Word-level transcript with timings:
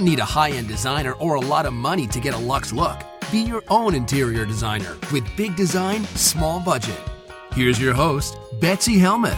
don't 0.00 0.08
need 0.08 0.18
a 0.18 0.24
high 0.24 0.50
end 0.50 0.66
designer 0.66 1.12
or 1.14 1.34
a 1.34 1.40
lot 1.40 1.66
of 1.66 1.74
money 1.74 2.06
to 2.06 2.20
get 2.20 2.32
a 2.32 2.38
luxe 2.38 2.72
look. 2.72 3.04
Be 3.30 3.40
your 3.42 3.62
own 3.68 3.94
interior 3.94 4.46
designer 4.46 4.96
with 5.12 5.24
big 5.36 5.54
design, 5.56 6.04
small 6.16 6.58
budget. 6.58 6.98
Here's 7.52 7.78
your 7.78 7.92
host, 7.92 8.38
Betsy 8.60 8.98
Helmuth. 8.98 9.36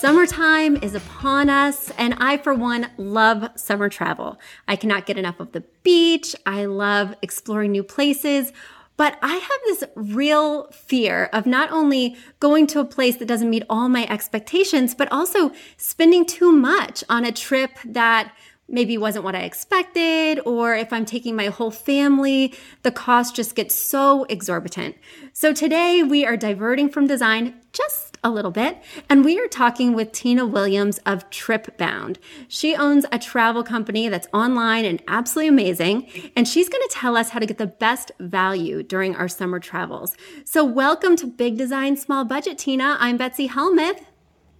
Summertime 0.00 0.76
is 0.82 0.96
upon 0.96 1.48
us, 1.48 1.92
and 1.96 2.14
I, 2.18 2.36
for 2.38 2.52
one, 2.52 2.90
love 2.96 3.48
summer 3.54 3.88
travel. 3.88 4.40
I 4.66 4.74
cannot 4.74 5.06
get 5.06 5.16
enough 5.16 5.38
of 5.38 5.52
the 5.52 5.62
beach. 5.84 6.34
I 6.44 6.64
love 6.64 7.14
exploring 7.22 7.70
new 7.70 7.84
places. 7.84 8.52
But 8.96 9.18
I 9.22 9.34
have 9.34 9.60
this 9.66 9.84
real 9.94 10.70
fear 10.70 11.30
of 11.32 11.46
not 11.46 11.70
only 11.72 12.16
going 12.40 12.66
to 12.68 12.80
a 12.80 12.84
place 12.84 13.16
that 13.16 13.28
doesn't 13.28 13.50
meet 13.50 13.64
all 13.68 13.88
my 13.88 14.06
expectations, 14.08 14.94
but 14.94 15.10
also 15.10 15.52
spending 15.76 16.26
too 16.26 16.52
much 16.52 17.02
on 17.08 17.24
a 17.24 17.32
trip 17.32 17.70
that 17.84 18.32
maybe 18.68 18.96
wasn't 18.96 19.24
what 19.24 19.34
I 19.34 19.40
expected, 19.40 20.40
or 20.46 20.74
if 20.74 20.92
I'm 20.92 21.04
taking 21.04 21.36
my 21.36 21.46
whole 21.46 21.70
family, 21.70 22.54
the 22.82 22.90
cost 22.90 23.36
just 23.36 23.54
gets 23.54 23.74
so 23.74 24.24
exorbitant. 24.24 24.96
So 25.32 25.52
today 25.52 26.02
we 26.02 26.24
are 26.24 26.36
diverting 26.36 26.88
from 26.88 27.06
design 27.06 27.60
just 27.72 28.11
a 28.24 28.30
little 28.30 28.50
bit, 28.50 28.80
and 29.08 29.24
we 29.24 29.38
are 29.40 29.48
talking 29.48 29.94
with 29.94 30.12
Tina 30.12 30.46
Williams 30.46 30.98
of 30.98 31.28
Tripbound. 31.30 32.18
She 32.46 32.76
owns 32.76 33.04
a 33.10 33.18
travel 33.18 33.64
company 33.64 34.08
that's 34.08 34.28
online 34.32 34.84
and 34.84 35.02
absolutely 35.08 35.48
amazing, 35.48 36.08
and 36.36 36.46
she's 36.46 36.68
going 36.68 36.82
to 36.88 36.94
tell 36.94 37.16
us 37.16 37.30
how 37.30 37.40
to 37.40 37.46
get 37.46 37.58
the 37.58 37.66
best 37.66 38.12
value 38.20 38.84
during 38.84 39.16
our 39.16 39.26
summer 39.28 39.58
travels. 39.58 40.16
So 40.44 40.64
welcome 40.64 41.16
to 41.16 41.26
Big 41.26 41.58
Design 41.58 41.96
Small 41.96 42.24
Budget, 42.24 42.58
Tina. 42.58 42.96
I'm 43.00 43.16
Betsy 43.16 43.48
Helmuth. 43.48 44.06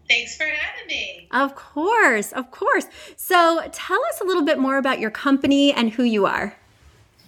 Thanks 0.08 0.36
for 0.36 0.44
having 0.44 0.88
me. 0.88 1.28
Of 1.30 1.54
course, 1.54 2.32
of 2.32 2.50
course. 2.50 2.86
So 3.16 3.62
tell 3.70 4.00
us 4.06 4.20
a 4.20 4.24
little 4.24 4.44
bit 4.44 4.58
more 4.58 4.76
about 4.76 4.98
your 4.98 5.10
company 5.10 5.72
and 5.72 5.92
who 5.92 6.02
you 6.02 6.26
are. 6.26 6.56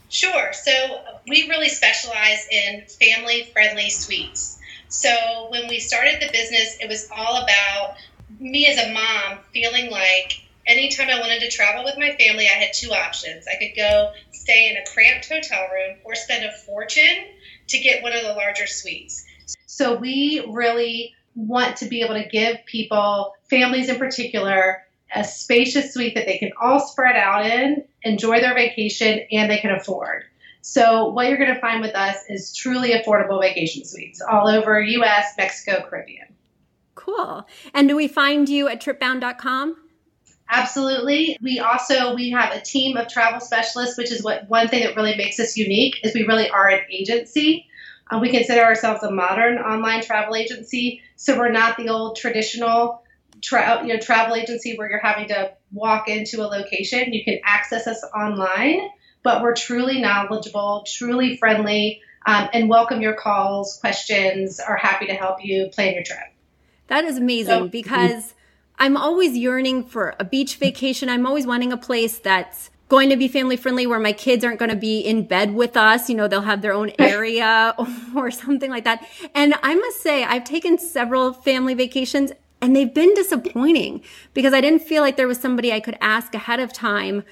Sure. 0.09 0.53
So 0.53 1.01
we 1.29 1.49
really 1.49 1.69
specialize 1.69 2.47
in 2.51 2.83
family 3.01 3.49
friendly 3.53 3.89
suites. 3.91 4.59
So 4.95 5.49
when 5.51 5.67
we 5.67 5.81
started 5.81 6.23
the 6.23 6.31
business, 6.31 6.79
it 6.81 6.89
was 6.89 7.09
all 7.11 7.43
about 7.43 7.97
me 8.39 8.69
as 8.69 8.79
a 8.79 8.93
mom 8.93 9.41
feeling 9.53 9.91
like 9.91 10.41
anytime 10.69 11.11
I 11.11 11.19
wanted 11.19 11.41
to 11.41 11.51
travel 11.51 11.83
with 11.83 11.99
my 11.99 12.15
family, 12.17 12.47
I 12.47 12.59
had 12.59 12.73
two 12.73 12.93
options. 12.93 13.47
I 13.49 13.57
could 13.59 13.77
go 13.77 14.13
stay 14.31 14.71
in 14.71 14.77
a 14.77 14.85
cramped 14.95 15.29
hotel 15.29 15.67
room 15.73 15.97
or 16.05 16.15
spend 16.15 16.45
a 16.45 16.53
fortune 16.53 17.25
to 17.69 17.79
get 17.81 18.05
one 18.05 18.13
of 18.13 18.23
the 18.23 18.35
larger 18.35 18.69
suites. 18.69 19.25
So 19.67 19.97
we 19.97 20.47
really 20.49 21.13
want 21.35 21.79
to 21.79 21.87
be 21.87 22.03
able 22.03 22.15
to 22.15 22.29
give 22.29 22.65
people, 22.65 23.35
families 23.51 23.89
in 23.89 23.99
particular, 23.99 24.85
a 25.13 25.25
spacious 25.25 25.93
suite 25.93 26.15
that 26.15 26.27
they 26.27 26.39
can 26.39 26.53
all 26.61 26.79
spread 26.79 27.17
out 27.17 27.47
in, 27.47 27.85
enjoy 28.05 28.41
their 28.41 28.55
vacation, 28.55 29.27
and 29.33 29.51
they 29.51 29.59
can 29.59 29.73
afford. 29.73 30.25
So, 30.67 31.09
what 31.09 31.29
you're 31.29 31.37
going 31.37 31.55
to 31.55 31.61
find 31.61 31.83
with 31.83 31.95
us 31.95 32.17
is 32.31 32.57
truly 32.57 32.93
affordable 32.93 33.39
vacation 33.39 33.85
suites 33.85 34.23
all 34.23 34.49
over 34.49 34.81
US, 34.81 35.35
Mexico, 35.37 35.85
Caribbean. 35.87 36.29
Cool. 36.95 37.47
And 37.75 37.87
do 37.87 37.95
we 37.95 38.09
find 38.09 38.49
you 38.49 38.67
at 38.69 38.81
tripbound.com? 38.81 39.77
Absolutely. 40.49 41.37
We 41.43 41.59
also 41.59 42.15
we 42.15 42.31
have 42.31 42.55
a 42.55 42.63
team 42.63 42.97
of 42.97 43.09
travel 43.09 43.41
specialists, 43.41 43.99
which 43.99 44.11
is 44.11 44.23
what 44.23 44.49
one 44.49 44.69
thing 44.69 44.85
that 44.85 44.97
really 44.97 45.15
makes 45.19 45.39
us 45.39 45.55
unique 45.59 46.01
is 46.03 46.15
we 46.15 46.25
really 46.27 46.49
are 46.49 46.71
an 46.71 46.81
agency. 46.91 47.67
Uh, 48.11 48.19
we 48.19 48.31
consider 48.31 48.63
ourselves 48.63 49.03
a 49.03 49.11
modern 49.11 49.59
online 49.59 50.03
travel 50.03 50.35
agency, 50.35 51.03
so 51.17 51.37
we're 51.37 51.53
not 51.53 51.77
the 51.77 51.91
old 51.91 52.17
traditional 52.17 53.03
tra- 53.43 53.83
you 53.83 53.93
know, 53.93 54.01
travel 54.01 54.35
agency 54.35 54.79
where 54.79 54.89
you're 54.89 54.99
having 54.99 55.29
to 55.29 55.53
walk 55.73 56.09
into 56.09 56.41
a 56.41 56.49
location. 56.49 57.13
You 57.13 57.23
can 57.23 57.39
access 57.45 57.87
us 57.87 58.03
online, 58.17 58.89
but 59.25 59.43
we're 59.43 59.55
truly 59.55 60.01
knowledgeable, 60.01 60.85
truly 60.87 61.37
friendly, 61.39 62.01
um, 62.27 62.49
and 62.53 62.69
welcome 62.69 63.01
your 63.01 63.15
calls, 63.15 63.79
questions, 63.81 64.61
are 64.61 64.77
happy 64.77 65.07
to 65.07 65.15
help 65.15 65.45
you 65.45 65.69
plan 65.73 65.95
your 65.95 66.05
trip. 66.05 66.33
That 66.87 67.05
is 67.05 67.17
amazing 67.17 67.65
so, 67.65 67.69
because 67.69 68.35
I'm 68.79 68.97
always 68.97 69.37
yearning 69.37 69.85
for 69.85 70.15
a 70.21 70.25
beach 70.25 70.57
vacation. 70.57 71.09
I'm 71.09 71.27
always 71.27 71.47
wanting 71.47 71.73
a 71.73 71.77
place 71.77 72.19
that's 72.19 72.71
going 72.89 73.09
to 73.09 73.17
be 73.17 73.27
family 73.27 73.57
friendly 73.57 73.87
where 73.87 73.99
my 73.99 74.13
kids 74.13 74.45
aren't 74.45 74.59
going 74.59 74.71
to 74.71 74.77
be 74.77 75.01
in 75.01 75.27
bed 75.27 75.55
with 75.55 75.77
us. 75.77 76.11
You 76.11 76.17
know, 76.17 76.29
they'll 76.29 76.43
have 76.43 76.61
their 76.61 76.75
own 76.75 76.93
area 76.99 77.75
or 78.15 78.31
something 78.31 78.71
like 78.71 78.85
that. 78.85 79.07
And 79.35 79.55
I 79.63 79.75
must 79.75 80.03
say, 80.03 80.23
I've 80.23 80.45
taken 80.45 80.79
several 80.79 81.33
family 81.33 81.75
vacations 81.75 82.33
and 82.61 82.77
they've 82.77 82.93
been 82.93 83.15
disappointing 83.15 84.03
because 84.35 84.53
I 84.53 84.61
didn't 84.61 84.83
feel 84.83 85.03
like 85.03 85.17
there 85.17 85.29
was 85.29 85.39
somebody 85.39 85.73
I 85.73 85.81
could 85.81 85.97
ask 86.01 86.35
ahead 86.35 86.61
of 86.61 86.73
time 86.73 87.25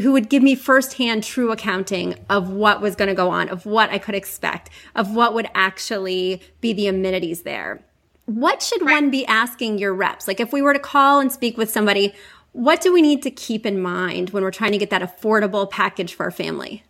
who 0.00 0.12
would 0.12 0.28
give 0.28 0.42
me 0.42 0.54
firsthand 0.54 1.24
true 1.24 1.52
accounting 1.52 2.14
of 2.28 2.50
what 2.50 2.80
was 2.80 2.96
going 2.96 3.08
to 3.08 3.14
go 3.14 3.30
on, 3.30 3.48
of 3.48 3.66
what 3.66 3.90
I 3.90 3.98
could 3.98 4.14
expect, 4.14 4.70
of 4.94 5.14
what 5.14 5.34
would 5.34 5.48
actually 5.54 6.40
be 6.60 6.72
the 6.72 6.86
amenities 6.86 7.42
there. 7.42 7.82
What 8.26 8.62
should 8.62 8.82
one 8.82 9.10
be 9.10 9.24
asking 9.26 9.78
your 9.78 9.94
reps? 9.94 10.28
Like 10.28 10.40
if 10.40 10.52
we 10.52 10.60
were 10.60 10.74
to 10.74 10.78
call 10.78 11.20
and 11.20 11.32
speak 11.32 11.56
with 11.56 11.70
somebody, 11.70 12.14
what 12.52 12.80
do 12.80 12.92
we 12.92 13.02
need 13.02 13.22
to 13.22 13.30
keep 13.30 13.64
in 13.64 13.80
mind 13.80 14.30
when 14.30 14.42
we're 14.42 14.50
trying 14.50 14.72
to 14.72 14.78
get 14.78 14.90
that 14.90 15.02
affordable 15.02 15.70
package 15.70 16.14
for 16.14 16.24
our 16.24 16.30
family? 16.30 16.82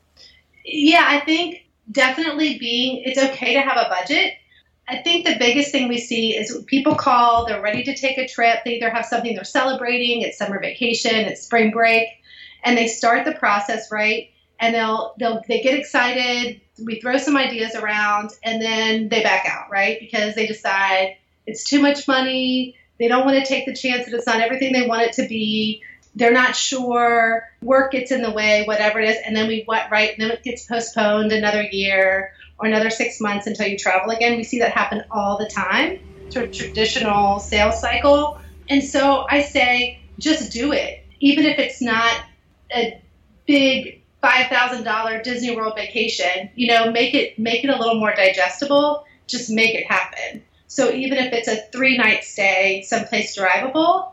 Yeah, 0.65 1.05
I 1.07 1.21
think 1.21 1.67
definitely 1.91 2.59
being 2.59 3.03
it's 3.05 3.19
okay 3.19 3.55
to 3.55 3.61
have 3.61 3.77
a 3.77 3.89
budget. 3.89 4.35
I 4.89 5.03
think 5.03 5.27
the 5.27 5.37
biggest 5.39 5.71
thing 5.71 5.89
we 5.89 5.99
see 5.99 6.35
is 6.35 6.65
people 6.67 6.95
call, 6.95 7.47
they're 7.47 7.61
ready 7.61 7.83
to 7.85 7.95
take 7.95 8.17
a 8.17 8.27
trip. 8.27 8.61
They 8.65 8.77
either 8.77 8.89
have 8.89 9.05
something 9.05 9.35
they're 9.35 9.45
celebrating, 9.45 10.23
it's 10.23 10.39
summer 10.39 10.59
vacation, 10.59 11.15
it's 11.15 11.43
spring 11.43 11.71
break, 11.71 12.09
and 12.65 12.77
they 12.77 12.87
start 12.87 13.25
the 13.25 13.33
process 13.33 13.91
right 13.91 14.31
and 14.61 14.75
they'll 14.75 15.15
they'll 15.19 15.43
they 15.49 15.61
get 15.61 15.79
excited, 15.79 16.61
we 16.85 17.01
throw 17.01 17.17
some 17.19 17.37
ideas 17.37 17.75
around 17.75 18.31
and 18.43 18.61
then 18.61 19.09
they 19.09 19.23
back 19.23 19.47
out, 19.47 19.71
right? 19.71 19.99
Because 20.01 20.35
they 20.35 20.47
decide 20.47 21.17
it's 21.47 21.65
too 21.65 21.81
much 21.81 22.07
money, 22.09 22.77
they 22.99 23.09
don't 23.09 23.25
want 23.25 23.39
to 23.39 23.45
take 23.45 23.67
the 23.67 23.75
chance 23.75 24.07
that 24.07 24.15
it's 24.15 24.27
not 24.27 24.41
everything 24.41 24.73
they 24.73 24.87
want 24.87 25.03
it 25.03 25.13
to 25.15 25.29
be. 25.29 25.83
They're 26.15 26.33
not 26.33 26.57
sure. 26.57 27.45
Work 27.63 27.93
gets 27.93 28.11
in 28.11 28.23
the 28.23 28.33
way, 28.33 28.65
whatever 28.65 28.99
it 28.99 29.11
is, 29.11 29.17
and 29.25 29.37
then 29.37 29.47
we 29.47 29.63
what 29.67 29.91
right, 29.91 30.13
and 30.13 30.21
then 30.21 30.31
it 30.31 30.43
gets 30.43 30.65
postponed 30.67 31.33
another 31.33 31.63
year 31.63 32.33
or 32.59 32.67
another 32.67 32.91
six 32.91 33.21
months 33.21 33.47
until 33.47 33.69
you 33.69 33.79
travel 33.79 34.11
again. 34.11 34.37
We 34.37 34.43
see 34.43 34.59
that 34.59 34.73
happen 34.73 35.05
all 35.11 35.39
the 35.39 35.49
time. 35.49 36.01
To 36.31 36.43
a 36.43 36.47
traditional 36.47 37.39
sales 37.39 37.81
cycle. 37.81 38.39
And 38.69 38.85
so 38.85 39.25
I 39.31 39.41
say, 39.43 40.03
just 40.19 40.53
do 40.53 40.73
it, 40.73 41.03
even 41.21 41.47
if 41.47 41.59
it's 41.59 41.81
not 41.81 42.15
a 42.75 43.03
big 43.47 44.03
five 44.21 44.49
thousand 44.49 44.85
dollar 44.85 45.23
Disney 45.23 45.55
World 45.55 45.75
vacation. 45.77 46.51
You 46.55 46.69
know, 46.69 46.91
make 46.91 47.15
it 47.15 47.39
make 47.39 47.65
it 47.65 47.71
a 47.71 47.79
little 47.79 47.99
more 47.99 48.15
digestible. 48.15 49.05
Just 49.27 49.51
make 49.51 49.75
it 49.75 49.87
happen. 49.87 50.43
So 50.67 50.91
even 50.91 51.19
if 51.19 51.33
it's 51.33 51.49
a 51.49 51.57
three 51.73 51.97
night 51.97 52.25
stay 52.25 52.83
someplace 52.87 53.37
drivable, 53.37 54.13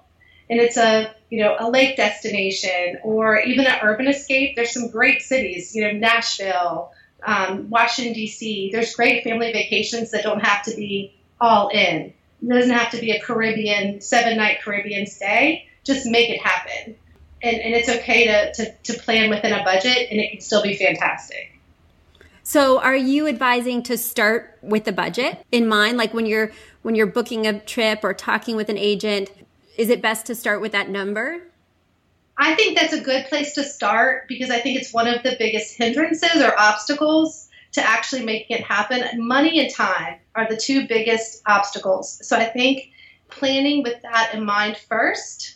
and 0.50 0.60
it's 0.60 0.78
a 0.78 1.14
you 1.30 1.44
know 1.44 1.56
a 1.60 1.70
lake 1.70 1.98
destination 1.98 3.00
or 3.04 3.40
even 3.40 3.66
an 3.66 3.80
urban 3.82 4.08
escape, 4.08 4.56
there's 4.56 4.72
some 4.72 4.90
great 4.90 5.22
cities. 5.22 5.76
You 5.76 5.84
know 5.86 5.92
Nashville, 5.92 6.92
um, 7.24 7.70
Washington 7.70 8.14
D.C. 8.14 8.70
There's 8.72 8.96
great 8.96 9.24
family 9.24 9.52
vacations 9.52 10.12
that 10.12 10.24
don't 10.24 10.44
have 10.46 10.64
to 10.64 10.76
be 10.76 11.16
all 11.42 11.70
in. 11.70 12.14
It 12.42 12.50
doesn't 12.50 12.72
have 12.72 12.92
to 12.92 13.00
be 13.00 13.12
a 13.12 13.22
Caribbean 13.22 14.02
seven 14.02 14.38
night 14.38 14.60
Caribbean 14.64 15.08
stay. 15.08 15.68
Just 15.84 16.06
make 16.06 16.30
it 16.30 16.42
happen, 16.42 16.96
and, 17.46 17.58
and 17.58 17.74
it's 17.74 17.90
okay 17.90 18.26
to, 18.26 18.54
to 18.54 18.94
to 18.94 19.00
plan 19.00 19.30
within 19.30 19.54
a 19.54 19.64
budget, 19.64 20.08
and 20.10 20.20
it 20.20 20.32
can 20.32 20.42
still 20.42 20.64
be 20.64 20.76
fantastic. 20.76 21.60
So 22.44 22.80
are 22.80 22.96
you 22.96 23.28
advising 23.28 23.82
to 23.84 23.98
start 23.98 24.58
with 24.62 24.86
the 24.86 24.92
budget 24.92 25.44
in 25.52 25.68
mind? 25.68 25.98
Like 25.98 26.14
when 26.14 26.26
you're 26.26 26.52
when 26.82 26.96
you're 26.96 27.08
booking 27.08 27.48
a 27.48 27.60
trip 27.60 28.04
or 28.04 28.14
talking 28.14 28.56
with 28.56 28.70
an 28.70 28.78
agent, 28.78 29.32
is 29.78 29.90
it 29.90 30.02
best 30.02 30.26
to 30.28 30.36
start 30.36 30.62
with 30.62 30.72
that 30.72 30.90
number? 30.90 31.42
I 32.38 32.54
think 32.56 32.78
that's 32.78 32.94
a 32.94 33.02
good 33.02 33.26
place 33.28 33.54
to 33.54 33.64
start 33.64 34.28
because 34.28 34.50
I 34.50 34.60
think 34.60 34.80
it's 34.80 34.94
one 34.94 35.08
of 35.08 35.24
the 35.24 35.36
biggest 35.40 35.78
hindrances 35.78 36.42
or 36.42 36.54
obstacles 36.60 37.50
to 37.72 37.82
actually 37.82 38.24
making 38.24 38.58
it 38.58 38.64
happen. 38.64 39.04
Money 39.26 39.60
and 39.60 39.74
time 39.74 40.20
are 40.36 40.48
the 40.48 40.58
two 40.58 40.88
biggest 40.88 41.42
obstacles. 41.48 42.20
So 42.28 42.38
I 42.38 42.46
think 42.46 42.92
planning 43.30 43.84
with 43.84 44.02
that 44.02 44.34
in 44.34 44.46
mind 44.46 44.78
first 44.78 45.55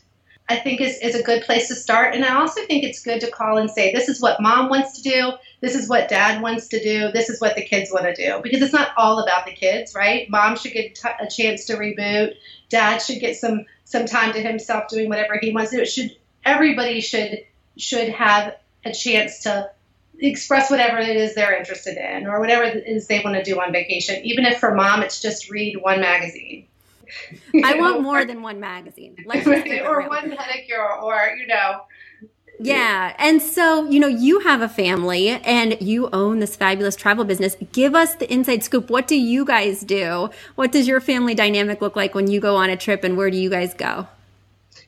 I 0.50 0.56
think 0.56 0.82
is, 0.82 0.98
is 0.98 1.14
a 1.14 1.22
good 1.22 1.44
place 1.44 1.68
to 1.68 1.76
start. 1.76 2.16
And 2.16 2.26
I 2.26 2.40
also 2.40 2.66
think 2.66 2.84
it's 2.84 3.04
good 3.04 3.22
to 3.22 3.30
call 3.30 3.58
and 3.60 3.70
say, 3.70 3.94
this 3.94 4.10
is 4.10 4.20
what 4.20 4.42
mom 4.42 4.68
wants 4.68 5.00
to 5.00 5.08
do. 5.08 5.32
This 5.62 5.76
is 5.76 5.88
what 5.88 6.10
dad 6.10 6.42
wants 6.42 6.68
to 6.70 6.82
do. 6.82 7.12
This 7.12 7.30
is 7.30 7.40
what 7.40 7.56
the 7.56 7.64
kids 7.64 7.92
want 7.92 8.06
to 8.06 8.16
do. 8.16 8.40
Because 8.42 8.64
it's 8.64 8.74
not 8.74 8.90
all 8.98 9.20
about 9.20 9.46
the 9.46 9.52
kids, 9.52 9.94
right? 9.94 10.28
Mom 10.28 10.58
should 10.58 10.74
get 10.74 10.96
t- 10.96 11.10
a 11.20 11.30
chance 11.30 11.66
to 11.66 11.76
reboot. 11.76 12.34
Dad 12.70 12.98
should 12.98 13.20
get 13.20 13.38
some, 13.38 13.66
some 13.86 14.08
time 14.08 14.34
to 14.34 14.42
himself 14.42 14.88
doing 14.90 15.08
whatever 15.08 15.38
he 15.40 15.52
wants 15.52 15.70
to 15.70 15.78
do. 15.78 15.84
It 15.84 15.86
should, 15.86 16.18
everybody 16.44 17.02
should, 17.02 17.46
should 17.78 18.10
have 18.10 18.56
a 18.84 18.92
chance 18.92 19.44
to 19.44 19.70
express 20.18 20.72
whatever 20.72 20.98
it 20.98 21.16
is 21.16 21.36
they're 21.36 21.58
interested 21.58 21.98
in 21.98 22.26
or 22.26 22.40
whatever 22.40 22.64
it 22.64 22.88
is 22.88 23.06
they 23.06 23.22
want 23.24 23.36
to 23.36 23.44
do 23.44 23.62
on 23.62 23.72
vacation. 23.72 24.26
Even 24.26 24.46
if 24.46 24.60
for 24.60 24.74
mom, 24.74 25.04
it's 25.04 25.22
just 25.22 25.52
read 25.52 25.78
one 25.80 26.02
magazine 26.02 26.66
I 27.64 27.76
want 27.76 28.02
more 28.02 28.26
than 28.26 28.42
one 28.42 28.60
magazine. 28.60 29.16
Or 29.26 30.08
one 30.08 30.32
pedicure, 30.32 31.02
or 31.02 31.36
you 31.38 31.48
know. 31.48 31.82
Yeah. 32.62 33.16
And 33.18 33.42
so, 33.42 33.90
you 33.90 34.02
know, 34.02 34.08
you 34.08 34.40
have 34.42 34.62
a 34.62 34.68
family 34.68 35.30
and 35.30 35.82
you 35.82 36.10
own 36.12 36.40
this 36.40 36.58
fabulous 36.58 36.96
travel 36.98 37.24
business. 37.24 37.56
Give 37.72 37.96
us 37.96 38.16
the 38.16 38.32
inside 38.32 38.64
scoop. 38.64 38.90
What 38.90 39.08
do 39.08 39.16
you 39.16 39.46
guys 39.46 39.82
do? 39.82 40.30
What 40.56 40.74
does 40.74 40.86
your 40.86 41.00
family 41.00 41.34
dynamic 41.34 41.82
look 41.82 41.96
like 41.96 42.14
when 42.14 42.30
you 42.30 42.42
go 42.42 42.58
on 42.58 42.70
a 42.70 42.76
trip 42.76 43.06
and 43.06 43.16
where 43.16 43.32
do 43.32 43.38
you 43.38 43.50
guys 43.50 43.74
go? 43.74 44.08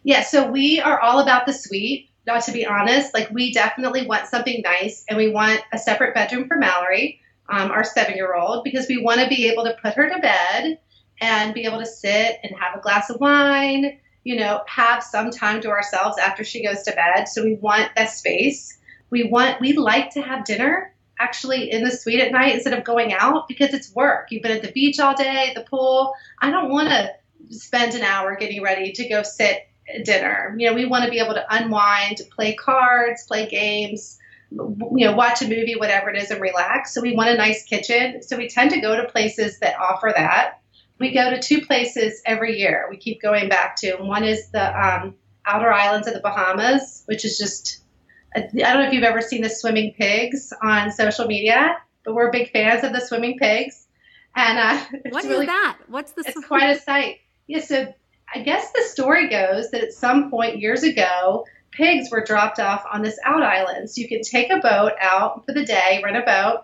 Yeah, 0.03 0.21
so 0.23 0.51
we 0.51 0.81
are 0.81 1.00
all 1.00 1.19
about 1.19 1.45
the 1.45 1.53
suite. 1.53 2.09
Not 2.27 2.44
to 2.44 2.51
be 2.51 2.65
honest, 2.65 3.13
like 3.13 3.31
we 3.31 3.53
definitely 3.53 4.06
want 4.06 4.27
something 4.27 4.62
nice 4.63 5.06
and 5.09 5.18
we 5.18 5.31
want 5.31 5.62
a 5.71 5.77
separate 5.77 6.13
bedroom 6.13 6.47
for 6.47 6.57
Mallory, 6.57 7.19
um, 7.50 7.71
our 7.71 7.83
seven 7.83 8.15
year 8.15 8.35
old, 8.35 8.63
because 8.63 8.88
we 8.88 9.01
want 9.01 9.21
to 9.21 9.27
be 9.27 9.50
able 9.50 9.63
to 9.63 9.75
put 9.81 9.94
her 9.94 10.07
to 10.07 10.19
bed 10.19 10.77
and 11.21 11.53
be 11.53 11.65
able 11.65 11.77
to 11.79 11.85
sit 11.85 12.39
and 12.44 12.56
have 12.59 12.75
a 12.75 12.81
glass 12.81 13.09
of 13.09 13.19
wine, 13.21 14.00
you 14.23 14.35
know, 14.35 14.62
have 14.68 15.03
some 15.03 15.31
time 15.31 15.62
to 15.62 15.69
ourselves 15.69 16.18
after 16.18 16.44
she 16.44 16.63
goes 16.63 16.81
to 16.83 16.91
bed. 16.91 17.25
So 17.25 17.44
we 17.44 17.56
want 17.56 17.91
that 17.95 18.09
space. 18.09 18.77
We 19.12 19.23
want, 19.23 19.62
we 19.62 19.73
like 19.73 20.09
to 20.12 20.21
have 20.21 20.45
dinner 20.45 20.94
actually 21.19 21.71
in 21.71 21.83
the 21.83 21.91
suite 21.91 22.19
at 22.19 22.31
night 22.31 22.56
instead 22.56 22.73
of 22.73 22.83
going 22.83 23.13
out 23.13 23.47
because 23.47 23.73
it's 23.73 23.94
work. 23.94 24.27
You've 24.31 24.41
been 24.41 24.51
at 24.51 24.63
the 24.63 24.71
beach 24.71 25.00
all 25.00 25.15
day, 25.15 25.51
the 25.56 25.62
pool. 25.62 26.13
I 26.39 26.50
don't 26.50 26.71
want 26.71 26.89
to 26.89 27.12
spend 27.50 27.94
an 27.94 28.01
hour 28.01 28.35
getting 28.35 28.63
ready 28.63 28.91
to 28.94 29.07
go 29.07 29.21
sit 29.21 29.68
at 29.94 30.06
dinner. 30.06 30.56
You 30.57 30.69
know, 30.69 30.73
we 30.75 30.85
want 30.85 31.06
to 31.06 31.12
be 31.12 31.19
able 31.19 31.35
to 31.35 31.45
unwind, 31.50 32.21
play 32.31 32.56
cards, 32.56 33.25
play 33.27 33.47
games, 33.47 34.18
you 34.51 35.06
know, 35.06 35.13
watch 35.15 35.41
a 35.41 35.47
movie, 35.47 35.75
whatever 35.75 36.09
it 36.09 36.18
is, 36.18 36.31
and 36.31 36.41
relax. 36.41 36.94
So 36.94 37.01
we 37.01 37.15
want 37.15 37.29
a 37.29 37.38
nice 37.38 37.63
kitchen. 37.63 38.23
So 38.23 38.38
we 38.38 38.50
tend 38.50 38.71
to 38.71 38.81
go 38.81 38.95
to 38.95 39.07
places 39.07 39.59
that 39.59 39.79
offer 39.79 40.12
that 40.15 40.60
we 41.01 41.12
go 41.12 41.31
to 41.31 41.39
two 41.39 41.65
places 41.65 42.21
every 42.25 42.59
year. 42.59 42.88
We 42.89 42.95
keep 42.95 43.21
going 43.21 43.50
back 43.50 43.75
to. 43.77 43.95
One 43.95 44.24
is 44.24 44.50
the 44.51 44.80
um, 44.80 45.15
outer 45.45 45.74
islands 45.74 46.07
of 46.07 46.13
the 46.13 46.19
Bahamas, 46.19 47.03
which 47.07 47.25
is 47.25 47.38
just, 47.38 47.81
I 48.36 48.42
don't 48.42 48.56
know 48.56 48.88
if 48.88 48.94
you've 48.94 49.03
ever 49.03 49.19
seen 49.19 49.42
the 49.42 49.50
swimming 49.50 49.94
pigs 49.98 50.53
on 50.62 50.92
social 50.92 51.25
media, 51.25 51.75
but 52.06 52.13
we're 52.13 52.31
big 52.31 52.51
fans 52.51 52.83
of 52.83 52.94
the 52.94 53.01
swimming 53.01 53.39
pigs. 53.39 53.88
And 54.36 54.59
uh, 54.59 54.86
what 55.09 55.24
really, 55.24 55.45
is 55.45 55.48
that? 55.48 55.77
What's 55.88 56.12
the? 56.13 56.24
It's 56.25 56.39
sw- 56.39 56.48
quite 56.48 56.69
a 56.69 56.80
sight. 56.80 57.18
Yeah. 57.47 57.62
So 57.62 57.94
I 58.33 58.42
guess 58.44 58.71
the 58.71 58.83
story 58.83 59.27
goes 59.27 59.71
that 59.71 59.83
at 59.83 59.94
some 59.94 60.30
point 60.30 60.59
years 60.59 60.83
ago, 60.83 61.45
pigs 61.71 62.09
were 62.12 62.24
dropped 62.24 62.59
off 62.59 62.86
on 62.89 63.01
this 63.01 63.18
out 63.25 63.42
island. 63.42 63.89
So 63.89 64.01
you 64.01 64.07
can 64.07 64.21
take 64.21 64.51
a 64.51 64.59
boat 64.59 64.94
out 65.01 65.45
for 65.45 65.54
the 65.54 65.65
day, 65.65 66.00
rent 66.04 66.15
a 66.15 66.21
boat. 66.21 66.63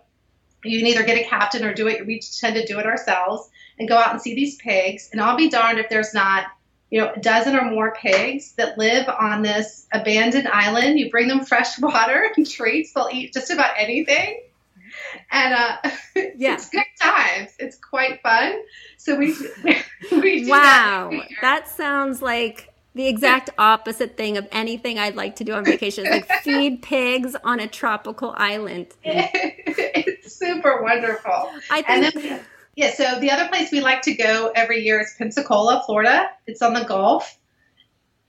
You 0.63 0.79
can 0.79 0.87
either 0.87 1.03
get 1.03 1.17
a 1.17 1.27
captain 1.27 1.63
or 1.65 1.73
do 1.73 1.87
it. 1.87 2.05
We 2.05 2.21
tend 2.39 2.55
to 2.55 2.65
do 2.65 2.79
it 2.79 2.85
ourselves 2.85 3.49
and 3.79 3.87
go 3.87 3.95
out 3.95 4.11
and 4.11 4.21
see 4.21 4.35
these 4.35 4.55
pigs. 4.55 5.09
And 5.11 5.21
I'll 5.21 5.37
be 5.37 5.49
darned 5.49 5.79
if 5.79 5.89
there's 5.89 6.13
not, 6.13 6.47
you 6.89 7.01
know, 7.01 7.11
a 7.15 7.19
dozen 7.19 7.55
or 7.55 7.69
more 7.69 7.93
pigs 7.93 8.53
that 8.53 8.77
live 8.77 9.07
on 9.07 9.41
this 9.41 9.87
abandoned 9.91 10.47
island. 10.47 10.99
You 10.99 11.09
bring 11.09 11.27
them 11.27 11.45
fresh 11.45 11.79
water 11.79 12.31
and 12.35 12.49
treats, 12.49 12.93
they'll 12.93 13.09
eat 13.11 13.33
just 13.33 13.51
about 13.51 13.73
anything. 13.77 14.41
And 15.31 15.53
uh, 15.53 15.77
yeah. 16.37 16.53
it's 16.53 16.69
good 16.69 16.83
times. 16.99 17.51
It's 17.59 17.77
quite 17.77 18.21
fun. 18.21 18.61
So 18.97 19.15
we, 19.15 19.35
we 20.11 20.49
wow, 20.49 21.09
that, 21.11 21.27
that 21.41 21.67
sounds 21.67 22.21
like 22.21 22.73
the 22.95 23.07
exact 23.07 23.51
opposite 23.59 24.17
thing 24.17 24.37
of 24.37 24.47
anything 24.51 24.97
I'd 24.97 25.15
like 25.15 25.35
to 25.35 25.43
do 25.43 25.53
on 25.53 25.63
vacation. 25.63 26.05
Like 26.05 26.27
feed 26.41 26.81
pigs 26.81 27.35
on 27.43 27.59
a 27.59 27.67
tropical 27.67 28.33
island. 28.35 28.87
it's 29.03 30.33
super 30.33 30.81
wonderful. 30.81 31.51
I 31.69 31.83
think. 31.83 32.41
Yeah, 32.77 32.93
so 32.93 33.19
the 33.19 33.31
other 33.31 33.47
place 33.47 33.71
we 33.71 33.81
like 33.81 34.03
to 34.03 34.13
go 34.13 34.51
every 34.53 34.83
year 34.83 34.99
is 34.99 35.15
Pensacola, 35.17 35.81
Florida. 35.87 36.29
It's 36.45 36.61
on 36.61 36.73
the 36.75 36.83
Gulf. 36.83 37.39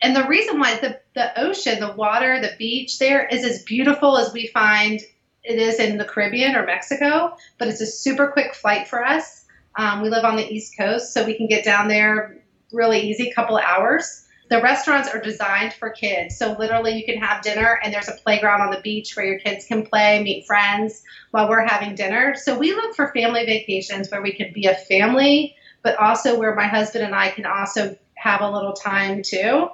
And 0.00 0.16
the 0.16 0.26
reason 0.26 0.58
why 0.58 0.78
the, 0.78 0.98
the 1.14 1.38
ocean, 1.38 1.80
the 1.80 1.92
water, 1.92 2.40
the 2.40 2.52
beach 2.58 2.98
there 2.98 3.26
is 3.26 3.44
as 3.44 3.62
beautiful 3.64 4.16
as 4.16 4.32
we 4.32 4.46
find 4.46 5.02
it 5.44 5.58
is 5.58 5.78
in 5.78 5.98
the 5.98 6.06
Caribbean 6.06 6.56
or 6.56 6.64
Mexico, 6.64 7.36
but 7.58 7.68
it's 7.68 7.82
a 7.82 7.86
super 7.86 8.28
quick 8.28 8.54
flight 8.54 8.88
for 8.88 9.04
us. 9.04 9.44
Um, 9.76 10.00
we 10.00 10.08
live 10.08 10.24
on 10.24 10.36
the 10.36 10.50
East 10.50 10.78
Coast, 10.78 11.12
so 11.12 11.26
we 11.26 11.36
can 11.36 11.46
get 11.46 11.62
down 11.62 11.88
there 11.88 12.38
really 12.72 13.00
easy, 13.00 13.30
couple 13.30 13.58
hours 13.58 14.27
the 14.48 14.62
restaurants 14.62 15.08
are 15.08 15.20
designed 15.20 15.74
for 15.74 15.90
kids. 15.90 16.38
So 16.38 16.56
literally 16.58 16.94
you 16.96 17.04
can 17.04 17.18
have 17.18 17.42
dinner 17.42 17.78
and 17.82 17.92
there's 17.92 18.08
a 18.08 18.12
playground 18.12 18.62
on 18.62 18.70
the 18.70 18.80
beach 18.80 19.14
where 19.14 19.26
your 19.26 19.38
kids 19.38 19.66
can 19.66 19.84
play, 19.84 20.22
meet 20.22 20.46
friends 20.46 21.02
while 21.32 21.48
we're 21.48 21.66
having 21.66 21.94
dinner. 21.94 22.34
So 22.34 22.58
we 22.58 22.72
look 22.72 22.96
for 22.96 23.12
family 23.12 23.44
vacations 23.44 24.10
where 24.10 24.22
we 24.22 24.32
can 24.32 24.52
be 24.54 24.66
a 24.66 24.74
family, 24.74 25.54
but 25.82 25.96
also 25.96 26.38
where 26.38 26.54
my 26.54 26.66
husband 26.66 27.04
and 27.04 27.14
I 27.14 27.30
can 27.30 27.44
also 27.44 27.96
have 28.14 28.40
a 28.40 28.50
little 28.50 28.72
time 28.72 29.22
too. 29.22 29.68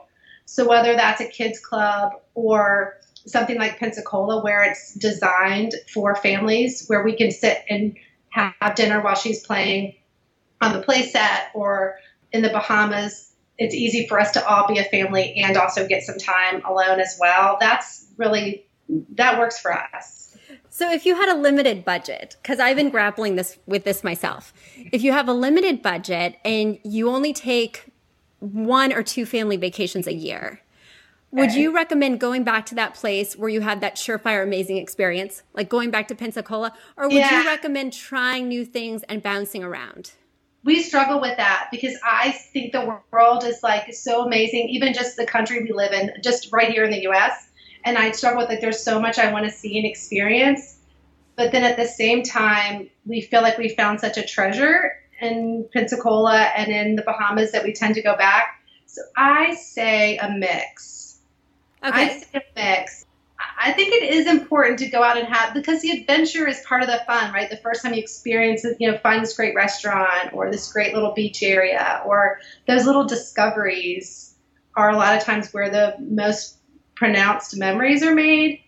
So 0.44 0.68
whether 0.68 0.94
that's 0.94 1.20
a 1.20 1.28
kids 1.28 1.60
club 1.60 2.12
or 2.34 2.98
something 3.26 3.58
like 3.58 3.78
Pensacola 3.78 4.42
where 4.42 4.62
it's 4.64 4.94
designed 4.94 5.74
for 5.92 6.16
families 6.16 6.86
where 6.88 7.04
we 7.04 7.16
can 7.16 7.30
sit 7.30 7.64
and 7.70 7.96
have 8.30 8.74
dinner 8.74 9.00
while 9.00 9.14
she's 9.14 9.46
playing 9.46 9.94
on 10.60 10.72
the 10.72 10.82
play 10.82 11.02
set 11.02 11.50
or 11.54 11.96
in 12.32 12.42
the 12.42 12.50
Bahamas 12.50 13.33
it's 13.58 13.74
easy 13.74 14.06
for 14.08 14.18
us 14.18 14.32
to 14.32 14.46
all 14.46 14.66
be 14.66 14.78
a 14.78 14.84
family 14.84 15.34
and 15.36 15.56
also 15.56 15.86
get 15.86 16.02
some 16.02 16.18
time 16.18 16.62
alone 16.64 17.00
as 17.00 17.16
well. 17.20 17.56
That's 17.60 18.06
really 18.16 18.66
that 19.14 19.38
works 19.38 19.58
for 19.58 19.72
us. 19.72 20.36
So 20.70 20.90
if 20.90 21.06
you 21.06 21.14
had 21.14 21.28
a 21.28 21.38
limited 21.38 21.84
budget, 21.84 22.36
because 22.42 22.58
I've 22.58 22.76
been 22.76 22.90
grappling 22.90 23.36
this 23.36 23.58
with 23.66 23.84
this 23.84 24.02
myself, 24.02 24.52
if 24.76 25.02
you 25.02 25.12
have 25.12 25.28
a 25.28 25.32
limited 25.32 25.82
budget 25.82 26.36
and 26.44 26.78
you 26.82 27.08
only 27.10 27.32
take 27.32 27.92
one 28.40 28.92
or 28.92 29.02
two 29.02 29.24
family 29.24 29.56
vacations 29.56 30.06
a 30.06 30.12
year, 30.12 30.60
would 31.30 31.52
you 31.52 31.74
recommend 31.74 32.20
going 32.20 32.44
back 32.44 32.66
to 32.66 32.76
that 32.76 32.94
place 32.94 33.36
where 33.36 33.48
you 33.48 33.60
had 33.60 33.80
that 33.80 33.96
surefire 33.96 34.44
amazing 34.44 34.76
experience, 34.76 35.42
like 35.52 35.68
going 35.68 35.90
back 35.90 36.06
to 36.08 36.14
Pensacola, 36.14 36.72
or 36.96 37.06
would 37.06 37.14
yeah. 37.14 37.40
you 37.40 37.46
recommend 37.46 37.92
trying 37.92 38.46
new 38.46 38.64
things 38.64 39.02
and 39.08 39.20
bouncing 39.20 39.64
around? 39.64 40.12
We 40.64 40.82
struggle 40.82 41.20
with 41.20 41.36
that 41.36 41.68
because 41.70 41.94
I 42.02 42.32
think 42.32 42.72
the 42.72 42.98
world 43.12 43.44
is 43.44 43.62
like 43.62 43.92
so 43.92 44.24
amazing, 44.24 44.68
even 44.70 44.94
just 44.94 45.16
the 45.16 45.26
country 45.26 45.62
we 45.62 45.72
live 45.72 45.92
in, 45.92 46.12
just 46.22 46.52
right 46.52 46.70
here 46.70 46.84
in 46.84 46.90
the 46.90 47.06
US. 47.08 47.50
And 47.84 47.98
I 47.98 48.12
struggle 48.12 48.40
with 48.40 48.48
like 48.48 48.60
there's 48.60 48.82
so 48.82 48.98
much 48.98 49.18
I 49.18 49.30
want 49.30 49.44
to 49.44 49.50
see 49.50 49.76
and 49.76 49.86
experience. 49.86 50.78
But 51.36 51.52
then 51.52 51.64
at 51.64 51.76
the 51.76 51.86
same 51.86 52.22
time, 52.22 52.88
we 53.04 53.20
feel 53.20 53.42
like 53.42 53.58
we 53.58 53.68
found 53.70 54.00
such 54.00 54.16
a 54.16 54.24
treasure 54.24 54.92
in 55.20 55.68
Pensacola 55.72 56.36
and 56.56 56.72
in 56.72 56.96
the 56.96 57.02
Bahamas 57.02 57.52
that 57.52 57.62
we 57.62 57.72
tend 57.72 57.94
to 57.96 58.02
go 58.02 58.16
back. 58.16 58.62
So 58.86 59.02
I 59.16 59.54
say 59.54 60.16
a 60.18 60.30
mix. 60.30 61.18
Okay. 61.84 61.92
I 61.92 62.08
say 62.20 62.26
a 62.34 62.42
mix. 62.56 63.04
I 63.58 63.72
think 63.72 63.94
it 63.94 64.14
is 64.14 64.26
important 64.26 64.78
to 64.80 64.88
go 64.88 65.02
out 65.02 65.16
and 65.16 65.26
have 65.28 65.54
because 65.54 65.80
the 65.80 65.90
adventure 65.90 66.46
is 66.46 66.60
part 66.60 66.82
of 66.82 66.88
the 66.88 67.00
fun, 67.06 67.32
right? 67.32 67.48
The 67.48 67.56
first 67.56 67.82
time 67.82 67.94
you 67.94 68.00
experience 68.00 68.64
it, 68.64 68.76
you 68.78 68.90
know, 68.90 68.98
find 68.98 69.22
this 69.22 69.34
great 69.34 69.54
restaurant 69.54 70.32
or 70.32 70.50
this 70.50 70.72
great 70.72 70.94
little 70.94 71.12
beach 71.12 71.42
area 71.42 72.02
or 72.04 72.40
those 72.66 72.86
little 72.86 73.06
discoveries 73.06 74.34
are 74.76 74.90
a 74.90 74.96
lot 74.96 75.16
of 75.16 75.22
times 75.22 75.52
where 75.52 75.70
the 75.70 75.96
most 75.98 76.56
pronounced 76.94 77.56
memories 77.56 78.02
are 78.02 78.14
made. 78.14 78.60